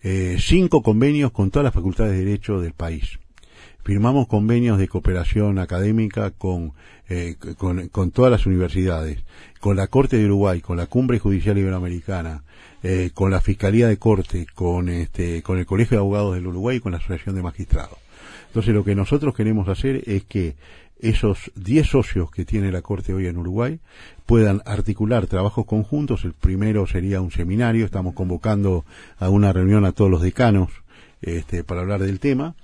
eh, 0.03 0.37
cinco 0.41 0.83
convenios 0.83 1.33
con 1.33 1.51
todas 1.51 1.65
las 1.65 1.75
facultades 1.75 2.13
de 2.13 2.25
Derecho 2.25 2.61
del 2.61 2.75
país. 2.75 3.19
Firmamos 3.83 4.27
convenios 4.29 4.79
de 4.79 4.89
cooperación 4.89 5.59
académica 5.59 6.31
con, 6.31 6.73
eh, 7.09 7.37
con, 7.59 7.89
con, 7.89 8.11
todas 8.11 8.31
las 8.31 8.47
universidades, 8.47 9.25
con 9.61 9.77
la 9.77 9.89
Corte 9.89 10.17
de 10.17 10.27
Uruguay, 10.27 10.61
con 10.61 10.77
la 10.77 10.87
Cumbre 10.87 11.19
Judicial 11.19 11.59
Iberoamericana, 11.59 12.45
eh, 12.83 13.11
con 13.13 13.31
la 13.31 13.41
Fiscalía 13.41 13.89
de 13.89 13.99
Corte, 13.99 14.47
con, 14.55 14.89
este, 14.89 15.43
con 15.43 15.59
el 15.59 15.67
Colegio 15.67 15.97
de 15.97 16.01
Abogados 16.01 16.35
del 16.35 16.47
Uruguay 16.47 16.77
y 16.77 16.81
con 16.81 16.93
la 16.93 16.99
Asociación 16.99 17.35
de 17.35 17.43
Magistrados. 17.43 17.99
Entonces 18.49 18.75
lo 18.75 18.85
que 18.85 18.95
nosotros 18.95 19.35
queremos 19.35 19.69
hacer 19.69 20.03
es 20.07 20.25
que 20.25 20.57
esos 21.01 21.51
10 21.57 21.87
socios 21.89 22.31
que 22.31 22.45
tiene 22.45 22.71
la 22.71 22.83
Corte 22.83 23.13
hoy 23.13 23.27
en 23.27 23.37
Uruguay 23.37 23.81
puedan 24.25 24.63
articular 24.65 25.27
trabajos 25.27 25.67
conjuntos. 25.67 26.25
El 26.25 26.33
primero 26.33 26.87
sería 26.87 27.21
un 27.21 27.33
seminario, 27.33 27.85
estamos 27.85 28.15
convocando 28.15 28.85
a 29.19 29.29
una 29.29 29.53
reunión 29.53 29.85
a 29.85 29.93
todos 29.93 30.11
los 30.11 30.23
decanos 30.23 30.71
este, 31.23 31.65
para 31.65 31.81
hablar 31.81 32.03
del 32.03 32.21
tema 32.21 32.55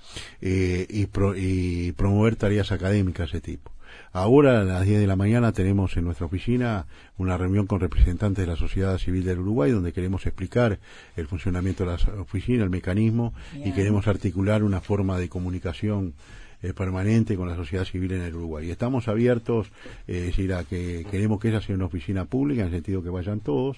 eh, 0.41 0.85
y, 0.89 1.07
y, 1.37 1.91
promover 1.93 2.35
tareas 2.35 2.71
académicas 2.71 3.31
de 3.31 3.37
ese 3.37 3.45
tipo. 3.45 3.71
Ahora 4.11 4.61
a 4.61 4.63
las 4.63 4.85
10 4.85 4.99
de 4.99 5.07
la 5.07 5.15
mañana 5.15 5.51
tenemos 5.51 5.95
en 5.97 6.05
nuestra 6.05 6.25
oficina 6.25 6.85
una 7.17 7.37
reunión 7.37 7.67
con 7.67 7.79
representantes 7.79 8.45
de 8.45 8.51
la 8.51 8.57
sociedad 8.57 8.97
civil 8.97 9.23
del 9.23 9.39
Uruguay 9.39 9.71
donde 9.71 9.93
queremos 9.93 10.25
explicar 10.25 10.79
el 11.15 11.27
funcionamiento 11.27 11.85
de 11.85 11.91
la 11.91 12.21
oficina, 12.21 12.63
el 12.63 12.69
mecanismo 12.69 13.33
y 13.53 13.71
queremos 13.71 14.07
articular 14.07 14.63
una 14.63 14.81
forma 14.81 15.17
de 15.17 15.29
comunicación 15.29 16.13
eh, 16.61 16.73
permanente 16.73 17.37
con 17.37 17.47
la 17.47 17.55
sociedad 17.55 17.85
civil 17.85 18.11
en 18.11 18.21
el 18.21 18.35
Uruguay. 18.35 18.69
Estamos 18.69 19.07
abiertos, 19.07 19.67
eh, 20.07 20.17
es 20.17 20.25
decir, 20.25 20.53
a 20.53 20.65
que 20.65 21.05
queremos 21.09 21.39
que 21.39 21.47
esa 21.49 21.61
sea 21.61 21.75
una 21.75 21.85
oficina 21.85 22.25
pública, 22.25 22.61
en 22.61 22.67
el 22.67 22.73
sentido 22.73 23.01
que 23.01 23.09
vayan 23.09 23.39
todos, 23.39 23.77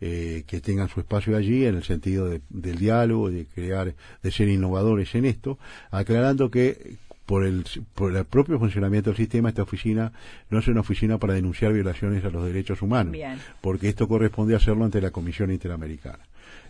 eh, 0.00 0.44
que 0.46 0.60
tengan 0.60 0.88
su 0.88 1.00
espacio 1.00 1.36
allí, 1.36 1.66
en 1.66 1.76
el 1.76 1.84
sentido 1.84 2.28
de, 2.28 2.40
del 2.48 2.78
diálogo, 2.78 3.30
de 3.30 3.46
crear, 3.46 3.94
de 4.22 4.30
ser 4.30 4.48
innovadores 4.48 5.14
en 5.14 5.26
esto, 5.26 5.58
aclarando 5.90 6.50
que 6.50 6.96
por 7.26 7.44
el, 7.44 7.64
por 7.94 8.16
el 8.16 8.24
propio 8.24 8.58
funcionamiento 8.58 9.10
del 9.10 9.16
sistema, 9.16 9.50
esta 9.50 9.62
oficina 9.62 10.10
no 10.50 10.58
es 10.58 10.66
una 10.66 10.80
oficina 10.80 11.18
para 11.18 11.34
denunciar 11.34 11.72
violaciones 11.72 12.24
a 12.24 12.30
los 12.30 12.44
derechos 12.44 12.82
humanos, 12.82 13.12
Bien. 13.12 13.38
porque 13.60 13.88
esto 13.88 14.08
corresponde 14.08 14.56
hacerlo 14.56 14.84
ante 14.84 15.00
la 15.00 15.12
Comisión 15.12 15.52
Interamericana. 15.52 16.18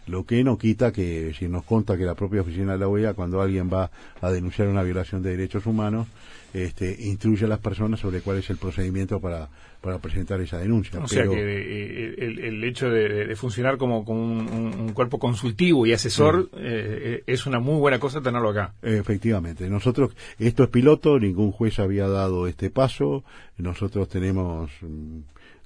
Lo 0.07 0.25
que 0.25 0.43
no 0.43 0.59
quita 0.59 0.93
que, 0.93 1.33
si 1.39 1.47
nos 1.49 1.65
conta 1.65 1.97
que 1.97 2.05
la 2.05 2.15
propia 2.15 2.41
oficina 2.41 2.73
de 2.73 2.79
la 2.79 2.89
OEA, 2.89 3.15
cuando 3.15 3.41
alguien 3.41 3.71
va 3.73 3.91
a 4.21 4.31
denunciar 4.31 4.69
una 4.69 4.83
violación 4.83 5.23
de 5.23 5.31
derechos 5.37 5.67
humanos, 5.67 6.09
este, 6.53 6.97
instruye 7.01 7.45
a 7.45 7.49
las 7.49 7.61
personas 7.61 8.01
sobre 8.01 8.21
cuál 8.23 8.39
es 8.39 8.51
el 8.51 8.57
procedimiento 8.57 9.21
para, 9.21 9.49
para 9.81 9.99
presentar 9.99 10.41
esa 10.41 10.59
denuncia. 10.59 10.99
O 10.99 11.05
Pero- 11.09 11.09
sea 11.09 11.25
que 11.31 11.39
eh, 11.41 12.15
el, 12.19 12.39
el 12.41 12.65
hecho 12.65 12.91
de, 12.91 13.27
de 13.27 13.37
funcionar 13.37 13.77
como, 13.79 14.05
como 14.05 14.21
un, 14.21 14.49
un- 14.49 14.81
un 14.81 14.93
cuerpo 14.95 15.21
consultivo 15.21 15.87
y 15.87 15.93
asesor 15.93 16.51
eh, 16.57 17.23
es 17.27 17.47
una 17.47 17.61
muy 17.61 17.79
buena 17.79 18.01
cosa 18.01 18.21
tenerlo 18.21 18.49
acá. 18.49 18.75
Efectivamente, 18.83 19.71
nosotros, 19.71 20.11
esto 20.41 20.65
es 20.65 20.71
piloto, 20.71 21.21
ningún 21.21 21.53
juez 21.53 21.79
había 21.79 22.09
dado 22.09 22.49
este 22.49 22.69
paso, 22.71 23.23
nosotros 23.59 24.09
tenemos 24.09 24.71
mm, 24.81 25.19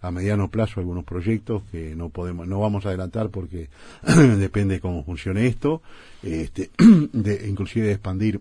a 0.07 0.11
mediano 0.11 0.51
plazo 0.51 0.81
algunos 0.81 1.05
proyectos 1.05 1.63
que 1.71 1.95
no 1.97 2.09
podemos, 2.11 2.47
no 2.47 2.61
vamos 2.61 2.85
a 2.85 2.89
adelantar 2.89 3.31
porque 3.31 3.69
depende 4.39 4.81
cómo 4.81 5.05
funcione 5.05 5.47
esto, 5.47 5.83
este, 6.23 6.71
de, 7.13 7.49
inclusive 7.49 7.87
de 7.87 7.93
expandir 7.93 8.41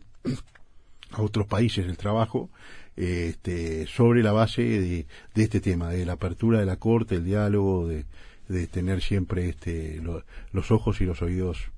a 1.12 1.22
otros 1.22 1.46
países 1.48 1.86
el 1.86 1.98
trabajo, 1.98 2.50
este, 2.96 3.88
sobre 3.88 4.24
la 4.24 4.32
base 4.32 4.62
de, 4.64 5.06
de 5.36 5.44
este 5.44 5.60
tema, 5.62 5.90
de 5.90 6.06
la 6.06 6.14
apertura 6.14 6.60
de 6.60 6.66
la 6.66 6.78
corte, 6.78 7.16
el 7.16 7.26
diálogo, 7.26 7.88
de, 7.88 8.06
de 8.50 8.68
tener 8.68 9.02
siempre 9.02 9.50
este, 9.50 10.00
lo- 10.02 10.24
los 10.52 10.72
ojos 10.72 11.02
y 11.02 11.06
los 11.06 11.22
oídos 11.22 11.72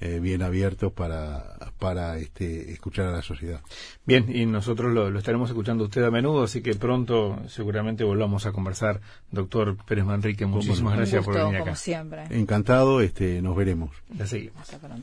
eh, 0.00 0.18
bien 0.20 0.42
abiertos 0.42 0.92
para, 0.92 1.56
para 1.78 2.16
este, 2.18 2.72
escuchar 2.72 3.06
a 3.08 3.12
la 3.12 3.22
sociedad. 3.22 3.60
Bien, 4.06 4.26
y 4.34 4.46
nosotros 4.46 4.92
lo, 4.92 5.10
lo 5.10 5.18
estaremos 5.18 5.50
escuchando 5.50 5.84
usted 5.84 6.02
a 6.02 6.10
menudo, 6.10 6.42
así 6.42 6.62
que 6.62 6.74
pronto 6.74 7.38
seguramente 7.48 8.02
volvamos 8.04 8.46
a 8.46 8.52
conversar. 8.52 9.00
Doctor 9.30 9.76
Pérez 9.86 10.04
Manrique, 10.04 10.46
muchísimas 10.46 10.96
gracias 10.96 11.24
por 11.24 11.34
venir 11.34 11.58
como 11.58 11.62
acá. 11.62 11.76
siempre. 11.76 12.24
Encantado, 12.30 13.00
este, 13.00 13.42
nos 13.42 13.54
veremos. 13.56 13.90
La 14.16 14.26
seguimos. 14.26 14.60
Hasta 14.62 14.78
pronto. 14.78 14.96